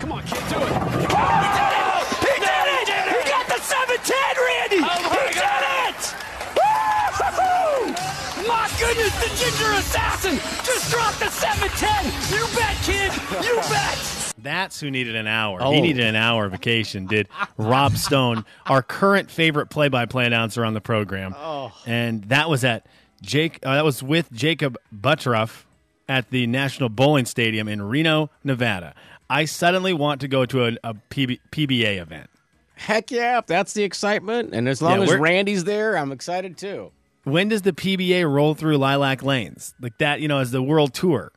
Come 0.00 0.12
on, 0.12 0.22
kid, 0.24 0.38
do 0.50 0.56
it. 0.56 0.72
Oh, 1.08 2.04
he 2.20 2.40
did 2.40 2.66
it! 2.68 2.80
He 2.80 2.84
did 2.84 3.06
it! 3.06 3.24
He 3.24 3.30
got 3.30 3.46
the 3.48 3.60
710, 3.62 4.16
Randy! 4.36 4.80
Oh 4.82 4.88
he 5.24 5.32
did 5.32 5.62
it! 5.88 6.14
Woo-hoo-hoo! 6.58 8.48
My 8.48 8.68
goodness, 8.78 9.14
the 9.22 9.30
ginger 9.40 9.72
assassin 9.78 10.36
just 10.64 10.90
dropped 10.90 11.20
the 11.20 11.30
710! 11.30 12.12
You 12.36 12.44
bet, 12.58 12.76
kid! 12.84 13.12
You 13.44 13.56
bet! 13.70 14.15
That's 14.46 14.80
who 14.80 14.90
needed 14.90 15.16
an 15.16 15.26
hour. 15.26 15.58
Oh. 15.60 15.72
He 15.72 15.80
needed 15.80 16.04
an 16.04 16.16
hour 16.16 16.48
vacation. 16.48 17.06
Did 17.06 17.28
Rob 17.58 17.96
Stone, 17.96 18.44
our 18.66 18.82
current 18.82 19.30
favorite 19.30 19.66
play-by-play 19.70 20.24
announcer 20.26 20.64
on 20.64 20.74
the 20.74 20.80
program, 20.80 21.34
Oh. 21.36 21.72
and 21.86 22.24
that 22.24 22.48
was 22.48 22.64
at 22.64 22.86
Jake. 23.22 23.58
Uh, 23.64 23.74
that 23.74 23.84
was 23.84 24.02
with 24.02 24.30
Jakob 24.32 24.76
Butturff 24.94 25.64
at 26.08 26.30
the 26.30 26.46
National 26.46 26.88
Bowling 26.88 27.24
Stadium 27.26 27.66
in 27.68 27.82
Reno, 27.82 28.30
Nevada. 28.44 28.94
I 29.28 29.44
suddenly 29.46 29.92
want 29.92 30.20
to 30.20 30.28
go 30.28 30.46
to 30.46 30.66
a, 30.66 30.72
a 30.84 30.94
PB, 30.94 31.40
PBA 31.50 32.00
event. 32.00 32.30
Heck 32.76 33.10
yeah, 33.10 33.38
if 33.38 33.46
that's 33.46 33.72
the 33.72 33.82
excitement. 33.82 34.54
And 34.54 34.68
as 34.68 34.80
long 34.80 34.98
Yeah, 35.02 35.14
as 35.14 35.18
Randy's 35.18 35.64
there, 35.64 35.96
I'm 35.96 36.12
excited 36.12 36.56
too. 36.56 36.92
When 37.24 37.48
does 37.48 37.62
the 37.62 37.72
PBA 37.72 38.30
roll 38.30 38.54
through 38.54 38.76
Lilac 38.76 39.22
Lanes 39.24 39.74
like 39.80 39.98
that? 39.98 40.20
You 40.20 40.28
know, 40.28 40.38
as 40.38 40.52
the 40.52 40.62
World 40.62 40.94
Tour. 40.94 41.32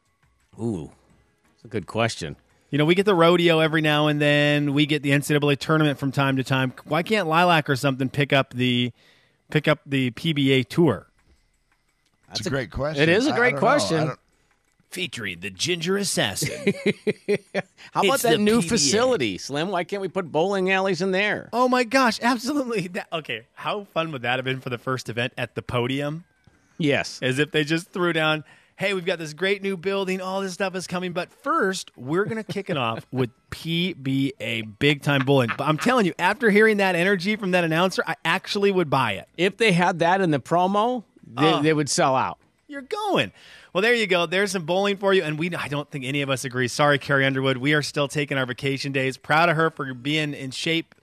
Ooh, 0.62 0.92
that's 1.56 1.66
a 1.66 1.68
good 1.70 1.88
question. 1.88 2.36
You 2.72 2.78
know, 2.78 2.86
we 2.86 2.94
get 2.96 3.06
the 3.06 3.16
rodeo 3.16 3.60
every 3.60 3.82
now 3.82 4.08
and 4.08 4.22
then. 4.22 4.74
We 4.74 4.86
get 4.86 5.02
the 5.02 5.10
NCAA 5.12 5.58
tournament 5.58 5.98
from 5.98 6.12
time 6.12 6.38
to 6.38 6.44
time. 6.44 6.74
Why 6.86 7.02
can't 7.02 7.28
Lilac 7.28 7.70
or 7.70 7.76
something 7.76 8.10
pick 8.10 8.32
up 8.32 8.54
the 8.54 8.92
pick 9.50 9.68
up 9.68 9.80
the 9.86 10.12
PBA 10.12 10.68
tour? 10.70 11.08
That's 12.28 12.46
a, 12.46 12.50
great 12.50 12.70
question. 12.70 13.02
It 13.02 13.10
is 13.10 13.26
a 13.26 13.34
great 13.34 13.52
don't 13.54 13.62
know. 13.62 13.68
I 13.68 13.78
question. 13.78 14.12
Featuring 14.92 15.40
the 15.40 15.50
Ginger 15.52 15.98
Assassin. 15.98 16.74
How 17.92 18.02
about 18.02 18.14
It's 18.16 18.24
that 18.24 18.40
new 18.40 18.62
PBA. 18.62 18.70
facility, 18.70 19.38
Slim? 19.38 19.70
Why 19.70 19.84
can't 19.84 20.02
we 20.02 20.08
put 20.08 20.32
bowling 20.32 20.72
alleys 20.72 21.02
in 21.02 21.12
there? 21.12 21.50
oh 21.54 21.68
my 21.68 21.84
gosh, 21.84 22.20
absolutely. 22.22 22.88
That, 22.88 23.08
okay, 23.14 23.46
how 23.54 23.84
fun 23.86 24.12
would 24.12 24.24
that 24.24 24.38
have 24.38 24.46
been 24.46 24.62
for 24.62 24.70
the 24.70 24.80
first 24.80 25.10
event 25.10 25.34
at 25.38 25.54
the 25.54 25.62
podium? 25.62 26.24
Yes. 26.80 27.20
As 27.22 27.38
if 27.38 27.52
they 27.52 27.64
just 27.64 27.92
threw 27.92 28.14
down, 28.14 28.44
hey, 28.80 28.94
we've 28.94 29.06
got 29.06 29.20
this 29.20 29.34
great 29.34 29.62
new 29.62 29.76
building, 29.76 30.22
all 30.22 30.40
this 30.42 30.54
stuff 30.54 30.74
is 30.74 30.88
coming, 30.88 31.12
but 31.12 31.30
first, 31.44 31.92
we're 31.98 32.24
going 32.24 32.42
to 32.42 32.50
kick 32.54 32.70
it 32.70 32.78
off 32.78 33.06
with 33.12 33.30
PBA, 33.52 34.80
big 34.80 35.02
time 35.02 35.26
bowling. 35.26 35.52
But 35.58 35.66
I'm 35.68 35.78
telling 35.78 36.06
you, 36.06 36.14
after 36.18 36.50
hearing 36.50 36.78
that 36.78 36.96
energy 36.96 37.36
from 37.36 37.52
that 37.52 37.64
announcer, 37.64 38.04
I 38.08 38.16
actually 38.24 38.72
would 38.72 38.90
buy 38.90 39.14
it. 39.14 39.28
If 39.38 39.58
they 39.58 39.74
had 39.74 40.00
that 40.00 40.22
in 40.22 40.32
the 40.32 40.40
promo, 40.40 41.04
they, 41.28 41.54
Oh. 41.54 41.62
they 41.62 41.74
would 41.74 41.90
sell 41.90 42.16
out. 42.16 42.38
You're 42.68 42.82
going. 42.82 43.32
Well, 43.74 43.82
there 43.82 43.94
you 43.94 44.08
go. 44.08 44.26
There's 44.26 44.52
some 44.52 44.64
bowling 44.66 44.98
for 44.98 45.14
you. 45.14 45.24
And 45.24 45.38
we 45.40 45.54
I 45.56 45.68
don't 45.68 45.90
think 45.90 46.06
any 46.06 46.22
of 46.22 46.30
us 46.30 46.46
agree. 46.46 46.68
Sorry, 46.68 46.98
Carrie 47.00 47.26
Underwood. 47.26 47.58
We 47.58 47.74
are 47.74 47.82
still 47.82 48.08
taking 48.08 48.38
our 48.38 48.46
vacation 48.46 48.92
days. 48.92 49.18
Proud 49.18 49.50
of 49.50 49.56
her 49.56 49.70
for 49.72 49.94
being 49.94 50.34
in 50.34 50.52
shape, 50.52 50.96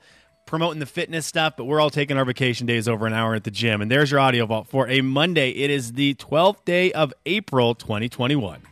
promoting 0.47 0.81
the 0.81 0.87
fitness 0.87 1.27
stuff, 1.27 1.55
but 1.57 1.65
we're 1.65 1.81
all 1.81 1.91
taking 1.91 2.17
our 2.17 2.25
vacation 2.25 2.67
days 2.67 2.89
over 2.89 3.07
an 3.07 3.13
hour 3.13 3.35
at 3.35 3.45
the 3.45 3.51
gym. 3.51 3.83
And 3.83 3.91
there's 3.91 4.11
your 4.11 4.21
audio 4.21 4.47
vault 4.47 4.69
for 4.69 4.89
a 4.89 5.01
Monday. 5.01 5.51
It 5.51 5.71
is 5.71 5.93
the 5.93 6.15
12th 6.15 6.65
day 6.65 6.93
of 6.93 7.13
April 7.27 7.75
2021. 7.75 8.63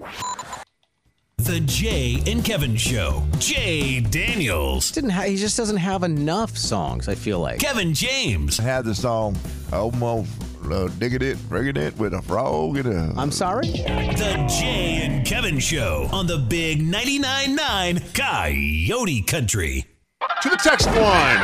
The 1.39 1.61
Jay 1.61 2.23
and 2.27 2.43
Kevin 2.43 2.77
Show. 2.77 3.23
Jay 3.39 4.01
Daniels. 4.01 4.91
Didn't 4.93 5.11
ha- 5.11 5.23
he 5.25 5.37
just 5.37 5.57
doesn't 5.59 5.77
have 5.77 6.03
enough 6.03 6.57
songs? 6.57 7.07
I 7.07 7.15
feel 7.17 7.39
like 7.41 7.59
Kevin 7.59 7.93
James. 7.93 8.59
I 8.61 8.63
had 8.63 8.85
the 8.87 8.95
song 8.95 9.37
almost 9.71 10.31
uh, 10.71 10.89
digging 10.99 11.21
it, 11.23 11.37
friggin' 11.37 11.77
it 11.77 11.99
with 11.99 12.15
a 12.15 12.23
frog 12.23 12.79
and 12.79 12.87
a. 12.87 13.21
I'm 13.21 13.31
sorry. 13.31 13.67
The 13.67 14.47
Jay 14.59 15.03
and 15.03 15.27
Kevin 15.27 15.59
Show 15.59 16.09
on 16.13 16.27
the 16.27 16.39
Big 16.39 16.81
99.9 16.81 17.57
9 17.57 18.03
Coyote 18.15 19.23
Country. 19.23 19.94
To 20.43 20.51
the 20.51 20.57
text 20.57 20.87
line. 20.87 21.39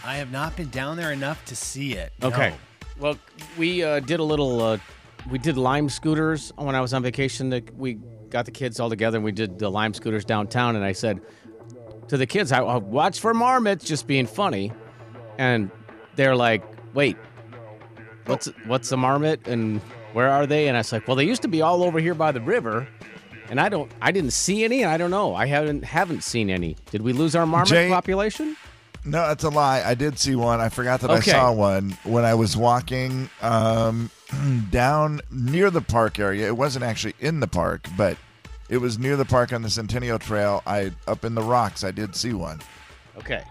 I 0.04 0.18
have 0.18 0.32
not 0.32 0.58
been 0.58 0.70
down 0.70 0.98
there 0.98 1.14
enough 1.14 1.46
to 1.46 1.56
see 1.56 1.94
it. 1.94 2.12
Okay. 2.22 2.54
Well, 3.00 3.18
we 3.58 3.84
uh, 3.84 4.02
did 4.02 4.20
a 4.20 4.24
little. 4.24 4.62
Uh, 4.62 4.80
we 5.30 5.40
did 5.40 5.58
lime 5.58 5.88
scooters 5.88 6.52
when 6.58 6.76
I 6.76 6.82
was 6.82 6.94
on 6.94 7.04
vacation. 7.04 7.62
We 7.76 8.00
got 8.30 8.46
the 8.46 8.52
kids 8.52 8.80
all 8.80 8.90
together 8.90 9.18
and 9.18 9.26
we 9.26 9.32
did 9.32 9.60
the 9.60 9.70
lime 9.70 9.94
scooters 9.94 10.26
downtown. 10.26 10.76
And 10.76 10.84
I 10.84 10.92
said 10.92 11.22
to 12.10 12.18
the 12.18 12.26
kids, 12.26 12.52
"I 12.52 12.60
I'll 12.60 12.82
watch 12.82 13.20
for 13.20 13.34
marmots," 13.34 13.86
just 13.86 14.08
being 14.08 14.26
funny. 14.28 14.72
And 15.38 15.70
they're 16.16 16.36
like, 16.36 16.64
"Wait, 16.94 17.18
what's 18.26 18.48
what's 18.66 18.92
a 18.92 18.98
marmot 18.98 19.48
and 19.48 19.82
where 20.14 20.30
are 20.30 20.46
they?" 20.46 20.68
And 20.68 20.78
I 20.78 20.82
was 20.82 20.92
like, 20.92 21.08
"Well, 21.08 21.16
they 21.16 21.26
used 21.26 21.42
to 21.44 21.48
be 21.48 21.62
all 21.62 21.84
over 21.84 22.00
here 22.00 22.14
by 22.16 22.32
the 22.32 22.42
river." 22.42 22.88
And 23.50 23.62
I 23.62 23.70
don't, 23.70 23.90
I 24.02 24.12
didn't 24.12 24.32
see 24.32 24.66
any. 24.66 24.84
I 24.84 24.98
don't 24.98 25.12
know. 25.12 25.34
I 25.34 25.46
haven't 25.46 25.84
haven't 25.86 26.24
seen 26.24 26.50
any. 26.50 26.76
Did 26.92 27.02
we 27.02 27.14
lose 27.14 27.34
our 27.36 27.46
marmot 27.46 27.70
Jay- 27.70 27.90
population? 27.90 28.58
No, 29.06 29.26
that's 29.26 29.46
a 29.46 29.50
lie. 29.50 29.82
I 29.86 29.94
did 29.94 30.20
see 30.20 30.36
one. 30.36 30.60
I 30.60 30.68
forgot 30.68 31.00
that 31.00 31.10
Okay. 31.12 31.32
I 31.32 31.34
saw 31.34 31.54
one 31.54 31.98
when 32.04 32.26
I 32.26 32.34
was 32.34 32.58
walking 32.58 33.30
um, 33.42 34.12
down 34.70 35.22
near 35.32 35.70
the 35.72 35.80
park 35.80 36.20
area. 36.20 36.46
It 36.48 36.58
wasn't 36.58 36.84
actually 36.84 37.14
in 37.22 37.40
the 37.40 37.48
park, 37.48 37.88
but 37.96 38.18
it 38.70 38.78
was 38.78 39.00
near 39.00 39.16
the 39.16 39.26
park 39.26 39.54
on 39.54 39.62
the 39.62 39.70
Centennial 39.70 40.20
Trail. 40.20 40.62
I 40.66 40.92
up 41.08 41.26
in 41.26 41.36
the 41.36 41.42
rocks. 41.42 41.84
I 41.84 41.92
did 41.92 42.16
see 42.16 42.34
one. 42.34 42.60
Okay, 43.18 43.44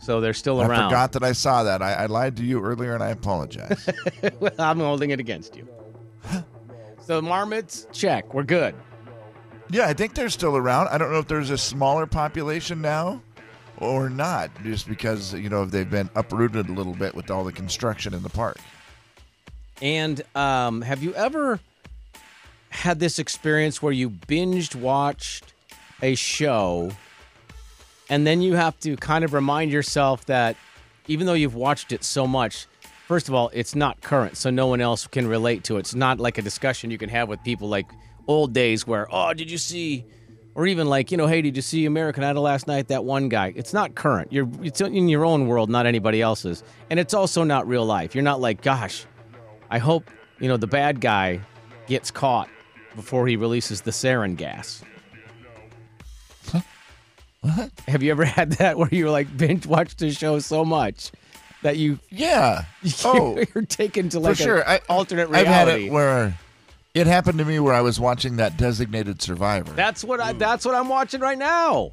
so 0.00 0.20
they're 0.20 0.34
still 0.34 0.60
around. 0.60 0.72
I 0.72 0.88
forgot 0.88 1.12
that 1.12 1.22
I 1.22 1.32
saw 1.32 1.62
that. 1.64 1.82
I, 1.82 1.92
I 1.94 2.06
lied 2.06 2.36
to 2.36 2.44
you 2.44 2.62
earlier, 2.62 2.94
and 2.94 3.02
I 3.02 3.10
apologize. 3.10 3.88
Well, 4.40 4.52
I'm 4.58 4.78
holding 4.78 5.10
it 5.10 5.20
against 5.20 5.56
you. 5.56 5.66
so 7.00 7.20
marmots, 7.20 7.86
check. 7.92 8.34
We're 8.34 8.42
good. 8.42 8.74
yeah, 9.70 9.86
I 9.86 9.94
think 9.94 10.14
they're 10.14 10.28
still 10.28 10.56
around. 10.56 10.88
I 10.88 10.98
don't 10.98 11.12
know 11.12 11.18
if 11.18 11.28
there's 11.28 11.50
a 11.50 11.58
smaller 11.58 12.06
population 12.06 12.80
now 12.82 13.22
or 13.78 14.08
not, 14.10 14.50
just 14.64 14.88
because 14.88 15.34
you 15.34 15.48
know 15.48 15.64
they've 15.64 15.88
been 15.88 16.10
uprooted 16.14 16.68
a 16.68 16.72
little 16.72 16.94
bit 16.94 17.14
with 17.14 17.30
all 17.30 17.44
the 17.44 17.52
construction 17.52 18.12
in 18.14 18.22
the 18.22 18.28
park. 18.28 18.58
And 19.80 20.20
um, 20.34 20.82
have 20.82 21.02
you 21.02 21.14
ever 21.14 21.60
had 22.70 22.98
this 22.98 23.18
experience 23.18 23.82
where 23.82 23.92
you 23.92 24.10
binged 24.10 24.74
watched 24.74 25.52
a 26.02 26.14
show 26.14 26.90
and 28.10 28.26
then 28.26 28.40
you 28.40 28.54
have 28.54 28.78
to 28.80 28.96
kind 28.96 29.24
of 29.24 29.34
remind 29.34 29.70
yourself 29.70 30.24
that 30.26 30.56
even 31.08 31.26
though 31.26 31.34
you've 31.34 31.54
watched 31.54 31.92
it 31.92 32.04
so 32.04 32.26
much, 32.26 32.66
first 33.06 33.28
of 33.28 33.34
all, 33.34 33.50
it's 33.52 33.74
not 33.74 34.00
current, 34.00 34.36
so 34.36 34.50
no 34.50 34.66
one 34.66 34.80
else 34.80 35.06
can 35.06 35.26
relate 35.26 35.64
to 35.64 35.76
it. 35.76 35.80
It's 35.80 35.94
not 35.94 36.18
like 36.18 36.38
a 36.38 36.42
discussion 36.42 36.90
you 36.90 36.98
can 36.98 37.08
have 37.10 37.28
with 37.28 37.42
people 37.42 37.68
like 37.68 37.86
old 38.26 38.52
days 38.52 38.86
where, 38.86 39.06
oh, 39.10 39.34
did 39.34 39.50
you 39.50 39.58
see? 39.58 40.04
Or 40.54 40.66
even 40.66 40.88
like, 40.88 41.12
you 41.12 41.16
know, 41.16 41.26
hey, 41.26 41.40
did 41.40 41.54
you 41.54 41.62
see 41.62 41.86
American 41.86 42.24
Idol 42.24 42.42
last 42.42 42.66
night? 42.66 42.88
That 42.88 43.04
one 43.04 43.28
guy. 43.28 43.52
It's 43.54 43.72
not 43.72 43.94
current. 43.94 44.32
You're 44.32 44.48
it's 44.62 44.80
in 44.80 45.08
your 45.08 45.24
own 45.24 45.46
world, 45.46 45.70
not 45.70 45.86
anybody 45.86 46.20
else's. 46.20 46.64
And 46.90 46.98
it's 46.98 47.14
also 47.14 47.44
not 47.44 47.68
real 47.68 47.86
life. 47.86 48.14
You're 48.14 48.24
not 48.24 48.40
like, 48.40 48.60
gosh, 48.60 49.06
I 49.70 49.78
hope, 49.78 50.10
you 50.40 50.48
know, 50.48 50.56
the 50.56 50.66
bad 50.66 51.00
guy 51.00 51.40
gets 51.86 52.10
caught 52.10 52.48
before 52.98 53.28
he 53.28 53.36
releases 53.36 53.82
the 53.82 53.92
sarin 53.92 54.36
gas. 54.36 54.82
What? 57.40 57.70
Have 57.86 58.02
you 58.02 58.10
ever 58.10 58.24
had 58.38 58.52
that 58.54 58.76
where 58.76 58.88
you're 58.90 59.08
like 59.10 59.34
binge 59.36 59.66
watched 59.66 60.00
the 60.00 60.10
show 60.10 60.40
so 60.40 60.64
much 60.64 61.12
that 61.62 61.76
you 61.76 62.00
Yeah. 62.10 62.64
Oh, 63.04 63.38
you're 63.54 63.64
taken 63.64 64.08
to 64.08 64.18
like 64.18 64.36
for 64.36 64.42
sure. 64.42 64.58
an 64.58 64.64
I, 64.66 64.80
alternate 64.88 65.28
reality? 65.28 65.48
I've 65.48 65.68
had 65.68 65.68
it 65.68 65.92
where 65.92 66.34
it 66.92 67.06
happened 67.06 67.38
to 67.38 67.44
me 67.44 67.60
where 67.60 67.72
I 67.72 67.82
was 67.82 68.00
watching 68.00 68.36
that 68.36 68.56
Designated 68.56 69.22
Survivor. 69.22 69.72
That's 69.74 70.02
what 70.02 70.20
I 70.20 70.32
mm. 70.32 70.38
that's 70.40 70.64
what 70.64 70.74
I'm 70.74 70.88
watching 70.88 71.20
right 71.20 71.38
now. 71.38 71.92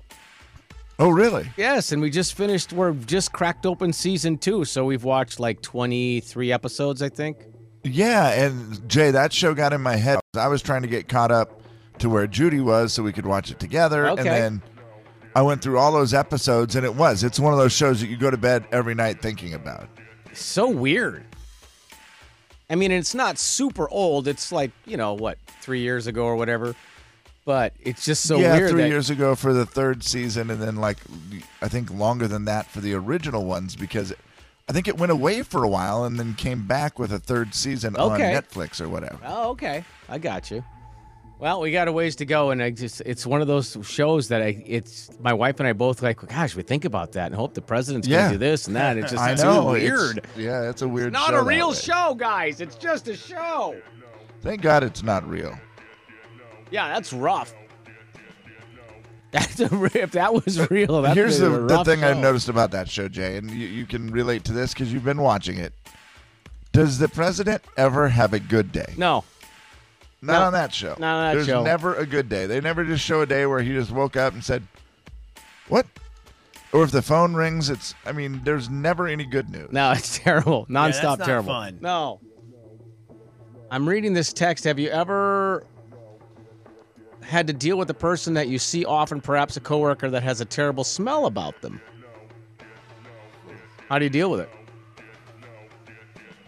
oh, 0.98 1.10
really? 1.10 1.48
Yes, 1.56 1.92
and 1.92 2.02
we 2.02 2.10
just 2.10 2.34
finished 2.34 2.74
we're 2.74 2.94
just 2.94 3.32
cracked 3.32 3.68
open 3.68 3.94
season 3.94 4.40
2, 4.40 4.66
so 4.66 4.86
we've 4.86 5.04
watched 5.04 5.40
like 5.40 5.62
23 5.62 6.52
episodes, 6.52 7.04
I 7.04 7.10
think. 7.10 7.38
Yeah, 7.86 8.32
and 8.32 8.90
Jay, 8.90 9.12
that 9.12 9.32
show 9.32 9.54
got 9.54 9.72
in 9.72 9.82
my 9.82 9.96
head. 9.96 10.20
I 10.36 10.48
was 10.48 10.62
trying 10.62 10.82
to 10.82 10.88
get 10.88 11.08
caught 11.08 11.32
up 11.32 11.62
to 12.00 12.10
where 12.10 12.26
Judy 12.26 12.60
was 12.60 12.92
so 12.94 13.04
we 13.04 13.14
could 13.14 13.28
watch 13.28 13.52
it 13.52 13.60
together. 13.60 14.10
Okay. 14.10 14.22
And 14.22 14.30
then 14.30 14.62
I 15.36 15.44
went 15.44 15.62
through 15.62 15.78
all 15.78 15.92
those 15.92 16.14
episodes, 16.14 16.76
and 16.76 16.84
it 16.84 16.96
was. 16.96 17.24
It's 17.24 17.40
one 17.40 17.54
of 17.54 17.60
those 17.60 17.74
shows 17.74 18.02
that 18.02 18.08
you 18.08 18.18
go 18.18 18.32
to 18.32 18.38
bed 18.38 18.66
every 18.72 18.96
night 18.96 19.22
thinking 19.22 19.54
about. 19.54 19.88
So 20.34 20.68
weird. 20.68 21.26
I 22.70 22.76
mean, 22.76 22.92
it's 22.92 23.14
not 23.14 23.38
super 23.38 23.88
old. 23.90 24.28
It's 24.28 24.52
like, 24.52 24.72
you 24.86 24.98
know, 24.98 25.14
what, 25.14 25.38
3 25.62 25.80
years 25.80 26.08
ago 26.08 26.26
or 26.26 26.36
whatever. 26.36 26.76
But 27.46 27.74
it's 27.80 28.04
just 28.04 28.24
so 28.24 28.38
weird. 28.38 28.48
yeah, 28.48 28.58
weird 28.58 28.70
three 28.72 28.82
that 28.82 28.90
years 28.90 29.12
ago 29.12 29.36
for 29.36 29.54
the 29.54 29.68
third 29.68 30.04
season, 30.04 30.50
and 30.50 30.60
then 30.60 30.78
like 30.78 30.98
I 31.62 31.68
think 31.68 31.92
longer 31.92 32.28
than 32.28 32.46
that 32.46 32.66
for 32.66 32.82
the 32.82 32.96
original 32.96 33.46
ones 33.46 33.76
because 33.76 34.12
I 34.68 34.74
think 34.74 34.88
it 34.88 34.98
went 34.98 35.12
away 35.12 35.44
for 35.44 35.64
a 35.64 35.68
while 35.68 36.06
and 36.06 36.20
then 36.20 36.34
came 36.34 36.66
back 36.66 36.98
with 36.98 37.12
a 37.14 37.20
third 37.20 37.54
season 37.54 37.96
Okay. 37.96 38.36
on 38.36 38.42
Netflix 38.42 38.82
or 38.82 38.90
whatever. 38.90 39.20
Oh, 39.24 39.52
okay. 39.52 39.84
I 40.10 40.18
got 40.18 40.50
you. 40.50 40.64
Well, 41.38 41.60
we 41.62 41.72
got 41.72 41.88
a 41.88 41.92
ways 41.92 42.16
to 42.18 42.26
go, 42.26 42.50
and 42.52 42.64
I 42.64 42.70
just 42.72 43.02
it's 43.06 43.26
one 43.28 43.42
of 43.42 43.48
those 43.48 43.78
shows 43.84 44.30
that 44.30 44.42
I 44.42 44.64
it's 44.66 45.10
my 45.20 45.34
wife 45.34 45.60
and 45.60 45.68
I 45.68 45.74
both 45.74 46.02
like. 46.02 46.26
Gosh, 46.28 46.56
we 46.56 46.64
think 46.64 46.86
about 46.86 47.12
that 47.12 47.28
and 47.28 47.36
hope 47.36 47.54
the 47.54 47.62
president's 47.62 48.08
Yeah. 48.08 48.20
going 48.22 48.32
to 48.32 48.36
do 48.36 48.40
this 48.40 48.68
and 48.68 48.76
that. 48.78 48.98
It's 48.98 49.12
just 49.12 49.22
I 49.24 49.36
too 49.36 49.44
know 49.44 49.76
it's- 49.76 49.92
weird. 50.00 50.26
yeah, 50.38 50.70
it's 50.70 50.82
a 50.82 50.88
weird. 50.88 51.12
Not 51.14 51.30
show 51.32 51.36
a 51.36 51.44
real 51.44 51.74
show, 51.74 52.16
guys. 52.16 52.62
It's 52.62 52.76
just 52.78 53.08
a 53.10 53.16
show. 53.18 53.76
Thank 54.42 54.62
God 54.62 54.84
it's 54.84 55.04
not 55.04 55.28
real. 55.30 55.60
Yeah, 56.72 56.88
that's 56.88 57.12
rough. 57.14 57.54
That's 59.36 59.60
a, 59.60 60.02
if 60.02 60.12
that 60.12 60.34
was 60.34 60.70
real, 60.72 61.02
that's 61.02 61.16
Here's 61.16 61.40
the, 61.40 61.50
the 61.50 61.62
rough 61.62 61.86
thing 61.86 62.04
I've 62.04 62.18
noticed 62.18 62.50
about 62.50 62.72
that 62.72 62.90
show, 62.90 63.08
Jay, 63.08 63.38
and 63.38 63.50
you, 63.52 63.68
you 63.68 63.86
can 63.86 64.10
relate 64.12 64.44
to 64.46 64.54
this 64.54 64.74
because 64.74 64.92
you've 64.94 65.04
been 65.04 65.22
watching 65.22 65.58
it. 65.58 65.74
Does 66.72 66.98
the 67.00 67.08
president 67.10 67.62
ever 67.78 68.08
have 68.10 68.34
a 68.34 68.40
good 68.40 68.72
day? 68.72 68.94
No, 68.98 69.24
Not 70.22 70.40
No. 70.40 70.46
on 70.48 70.54
that 70.54 70.74
show. 70.74 70.96
Not 71.00 71.16
on 71.18 71.24
that 71.30 71.34
There's 71.36 71.48
show. 71.48 71.64
never 71.64 71.96
a 71.96 72.06
good 72.06 72.28
day. 72.30 72.46
They 72.48 72.60
never 72.62 72.84
just 72.84 73.04
show 73.04 73.22
a 73.22 73.26
day 73.26 73.46
where 73.46 73.62
he 73.62 73.72
just 73.74 73.92
woke 73.92 74.16
up 74.18 74.34
and 74.34 74.44
said, 74.44 74.64
"What?" 75.70 75.86
Or 76.74 76.84
if 76.84 76.92
the 76.92 77.02
phone 77.02 77.34
rings, 77.34 77.70
it's. 77.70 77.96
I 78.06 78.12
mean, 78.12 78.42
there's 78.44 78.70
never 78.70 79.08
any 79.08 79.26
good 79.26 79.50
news. 79.50 79.72
no, 79.72 79.92
it's 79.92 80.18
terrible. 80.20 80.66
that's 80.70 81.00
Nonstop 81.00 81.20
not 81.20 81.26
terrible. 81.26 81.48
fun. 81.50 81.78
No. 81.82 82.20
I'm 83.72 83.88
reading 83.88 84.14
this 84.14 84.32
text. 84.34 84.64
Have 84.66 84.78
you 84.80 84.90
ever 84.90 85.66
had 87.26 87.48
to 87.48 87.54
deal 87.54 87.78
with 87.78 87.90
a 87.90 87.94
person 87.94 88.34
that 88.36 88.48
you 88.48 88.58
see 88.60 88.86
often, 88.86 89.20
perhaps 89.22 89.58
a 89.58 89.60
coworker 89.60 90.10
that 90.10 90.24
has 90.24 90.42
a 90.42 90.46
terrible 90.46 90.84
smell 90.84 91.26
about 91.26 91.60
them? 91.62 91.82
How 93.90 94.00
do 94.00 94.06
you 94.06 94.10
deal 94.10 94.32
with 94.32 94.42
it? 94.42 94.50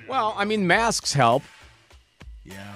Well, 0.07 0.33
I 0.37 0.45
mean, 0.45 0.65
masks 0.67 1.13
help, 1.13 1.43
Yeah. 2.45 2.73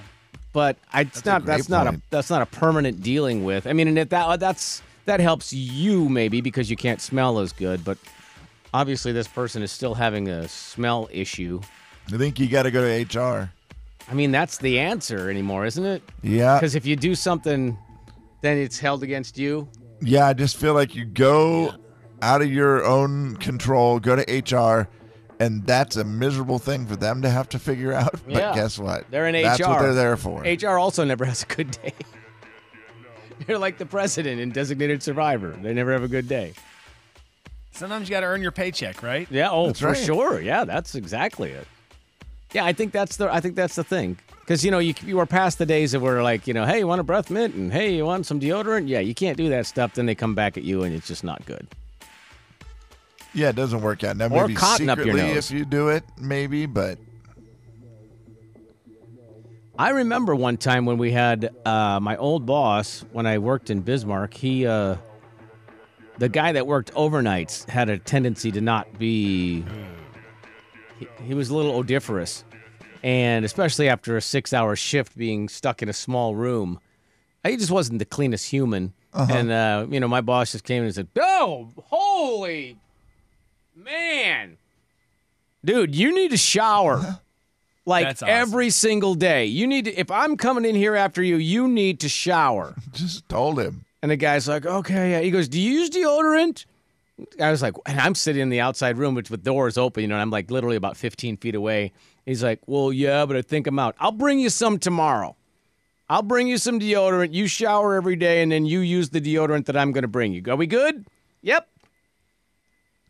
but 0.53 0.77
I, 0.91 1.01
it's 1.01 1.21
That's 1.21 1.25
not. 1.25 1.45
That's 1.45 1.69
not 1.69 1.87
a. 1.87 2.01
That's 2.09 2.29
not 2.29 2.41
a 2.41 2.45
permanent 2.45 3.01
dealing 3.01 3.43
with. 3.45 3.65
I 3.67 3.73
mean, 3.73 3.87
and 3.87 3.97
if 3.97 4.09
that 4.09 4.25
uh, 4.25 4.35
that's 4.37 4.81
that 5.05 5.19
helps 5.21 5.53
you 5.53 6.09
maybe 6.09 6.41
because 6.41 6.69
you 6.69 6.75
can't 6.75 6.99
smell 7.01 7.39
as 7.39 7.53
good, 7.53 7.85
but 7.85 7.97
obviously 8.73 9.11
this 9.13 9.27
person 9.27 9.63
is 9.63 9.71
still 9.71 9.93
having 9.93 10.27
a 10.27 10.47
smell 10.47 11.07
issue. 11.11 11.61
I 12.13 12.17
think 12.17 12.37
you 12.39 12.47
got 12.47 12.63
to 12.63 12.71
go 12.71 12.81
to 12.81 13.19
HR. 13.19 13.49
I 14.09 14.13
mean, 14.13 14.31
that's 14.31 14.57
the 14.57 14.79
answer 14.79 15.29
anymore, 15.29 15.65
isn't 15.65 15.85
it? 15.85 16.03
Yeah, 16.21 16.57
Because 16.57 16.75
if 16.75 16.85
you 16.85 16.95
do 16.97 17.15
something, 17.15 17.77
then 18.41 18.57
it's 18.57 18.79
held 18.79 19.03
against 19.03 19.37
you. 19.37 19.69
yeah. 20.01 20.27
I 20.27 20.33
just 20.33 20.57
feel 20.57 20.73
like 20.73 20.95
you 20.95 21.05
go 21.05 21.73
out 22.21 22.41
of 22.41 22.51
your 22.51 22.85
own 22.85 23.35
control, 23.37 23.99
go 23.99 24.15
to 24.15 24.23
HR, 24.55 24.87
and 25.39 25.65
that's 25.65 25.95
a 25.95 26.03
miserable 26.03 26.59
thing 26.59 26.85
for 26.85 26.95
them 26.95 27.21
to 27.23 27.29
have 27.29 27.49
to 27.49 27.59
figure 27.59 27.93
out. 27.93 28.13
But 28.25 28.33
Yeah. 28.35 28.53
guess 28.53 28.77
what? 28.77 29.09
They're 29.09 29.27
in 29.27 29.41
That's 29.41 29.59
HR. 29.59 29.65
what 29.69 29.79
they're 29.81 29.93
there 29.93 30.17
for. 30.17 30.41
HR 30.43 30.77
also 30.77 31.03
never 31.03 31.25
has 31.25 31.43
a 31.43 31.47
good 31.47 31.71
day. 31.71 31.93
They're 33.47 33.57
like 33.57 33.79
the 33.79 33.87
president 33.87 34.39
in 34.39 34.51
designated 34.51 35.01
survivor. 35.01 35.49
They 35.59 35.73
never 35.73 35.91
have 35.93 36.03
a 36.03 36.07
good 36.07 36.27
day. 36.29 36.53
Sometimes 37.71 38.07
you 38.07 38.13
got 38.13 38.19
to 38.19 38.27
earn 38.27 38.43
your 38.43 38.51
paycheck, 38.51 39.01
right? 39.01 39.27
Yeah, 39.31 39.49
oh, 39.49 39.67
That's 39.67 39.79
for 39.79 39.87
right. 39.87 39.97
sure. 39.97 40.39
Yeah, 40.41 40.63
that's 40.65 40.93
exactly 40.93 41.49
it. 41.49 41.67
Yeah, 42.53 42.65
I 42.65 42.73
think 42.73 42.91
that's 42.91 43.17
the 43.17 43.33
I 43.33 43.39
think 43.39 43.55
that's 43.55 43.73
the 43.75 43.83
thing. 43.83 44.19
Because 44.41 44.65
you 44.65 44.71
know 44.71 44.79
you 44.79 44.93
you 45.05 45.19
are 45.19 45.25
past 45.25 45.57
the 45.59 45.65
days 45.65 45.93
of 45.93 46.01
where 46.01 46.21
like 46.23 46.45
you 46.47 46.53
know 46.53 46.65
hey 46.65 46.79
you 46.79 46.87
want 46.87 46.99
a 46.99 47.03
breath 47.03 47.29
mint 47.29 47.55
and 47.55 47.71
hey 47.71 47.95
you 47.95 48.05
want 48.05 48.25
some 48.25 48.39
deodorant 48.39 48.89
yeah 48.89 48.99
you 48.99 49.13
can't 49.13 49.37
do 49.37 49.47
that 49.49 49.65
stuff 49.65 49.93
then 49.93 50.05
they 50.07 50.15
come 50.15 50.35
back 50.35 50.57
at 50.57 50.63
you 50.63 50.83
and 50.83 50.93
it's 50.93 51.07
just 51.07 51.23
not 51.23 51.45
good. 51.45 51.67
Yeah, 53.33 53.49
it 53.49 53.55
doesn't 53.55 53.81
work 53.81 54.03
out. 54.03 54.17
Now, 54.17 54.25
Or 54.25 54.41
maybe 54.41 54.55
cotton 54.55 54.89
up 54.89 54.97
your 54.97 55.05
secretly 55.07 55.33
nose. 55.35 55.51
if 55.51 55.57
you 55.57 55.63
do 55.63 55.87
it, 55.87 56.03
maybe, 56.17 56.65
but 56.65 56.97
I 59.79 59.91
remember 59.91 60.35
one 60.35 60.57
time 60.57 60.85
when 60.85 60.97
we 60.97 61.11
had 61.11 61.49
uh, 61.65 61.99
my 62.01 62.17
old 62.17 62.45
boss 62.45 63.05
when 63.13 63.25
I 63.25 63.37
worked 63.37 63.69
in 63.69 63.81
Bismarck. 63.81 64.33
He, 64.33 64.67
uh, 64.67 64.97
the 66.17 66.27
guy 66.29 66.51
that 66.51 66.67
worked 66.67 66.93
overnights, 66.93 67.67
had 67.69 67.89
a 67.89 67.97
tendency 67.97 68.51
to 68.51 68.59
not 68.61 68.99
be. 68.99 69.63
He, 70.99 71.07
he 71.25 71.33
was 71.33 71.49
a 71.49 71.55
little 71.55 71.73
odoriferous, 71.75 72.43
and 73.03 73.45
especially 73.45 73.89
after 73.89 74.17
a 74.17 74.21
six-hour 74.21 74.75
shift, 74.75 75.17
being 75.17 75.49
stuck 75.49 75.81
in 75.81 75.89
a 75.89 75.93
small 75.93 76.35
room, 76.35 76.79
he 77.45 77.57
just 77.57 77.71
wasn't 77.71 77.99
the 77.99 78.05
cleanest 78.05 78.49
human. 78.49 78.93
And 79.13 79.51
uh, 79.51 79.87
you 79.89 79.99
know, 79.99 80.07
my 80.07 80.21
boss 80.21 80.53
just 80.53 80.63
came 80.63 80.79
in 80.79 80.85
and 80.85 80.95
said, 80.95 81.07
"Oh, 81.19 81.69
holy 81.85 82.77
man, 83.75 84.57
dude, 85.65 85.95
you 85.95 86.13
need 86.13 86.33
a 86.33 86.37
shower." 86.37 87.19
Like 87.83 88.05
awesome. 88.07 88.29
every 88.29 88.69
single 88.69 89.15
day. 89.15 89.45
You 89.45 89.65
need 89.65 89.85
to, 89.85 89.99
if 89.99 90.11
I'm 90.11 90.37
coming 90.37 90.65
in 90.65 90.75
here 90.75 90.95
after 90.95 91.23
you, 91.23 91.37
you 91.37 91.67
need 91.67 92.01
to 92.01 92.09
shower. 92.09 92.75
Just 92.93 93.27
told 93.27 93.59
him. 93.59 93.85
And 94.03 94.11
the 94.11 94.17
guy's 94.17 94.47
like, 94.47 94.67
okay, 94.67 95.11
yeah. 95.11 95.21
He 95.21 95.31
goes, 95.31 95.47
do 95.47 95.59
you 95.59 95.79
use 95.79 95.89
deodorant? 95.89 96.65
I 97.39 97.49
was 97.49 97.63
like, 97.63 97.73
and 97.87 97.99
I'm 97.99 98.13
sitting 98.13 98.41
in 98.41 98.49
the 98.49 98.59
outside 98.59 98.97
room, 98.97 99.15
which 99.15 99.31
with 99.31 99.43
doors 99.43 99.79
open, 99.79 100.01
you 100.01 100.07
know, 100.07 100.15
and 100.15 100.21
I'm 100.21 100.29
like 100.29 100.51
literally 100.51 100.75
about 100.75 100.95
15 100.95 101.37
feet 101.37 101.55
away. 101.55 101.91
He's 102.25 102.43
like, 102.43 102.59
well, 102.67 102.93
yeah, 102.93 103.25
but 103.25 103.35
I 103.35 103.41
think 103.41 103.67
I'm 103.67 103.79
out. 103.79 103.95
I'll 103.99 104.11
bring 104.11 104.39
you 104.39 104.49
some 104.49 104.77
tomorrow. 104.77 105.35
I'll 106.09 106.21
bring 106.21 106.47
you 106.47 106.57
some 106.57 106.79
deodorant. 106.79 107.33
You 107.33 107.47
shower 107.47 107.95
every 107.95 108.15
day, 108.15 108.43
and 108.43 108.51
then 108.51 108.65
you 108.65 108.81
use 108.81 109.09
the 109.09 109.21
deodorant 109.21 109.65
that 109.65 109.77
I'm 109.77 109.91
going 109.91 110.03
to 110.03 110.07
bring 110.09 110.33
you. 110.33 110.43
Are 110.49 110.55
we 110.55 110.67
good? 110.67 111.05
Yep. 111.41 111.67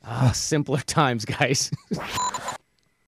Ah, 0.06 0.32
simpler 0.36 0.80
times, 0.80 1.26
guys. 1.26 1.72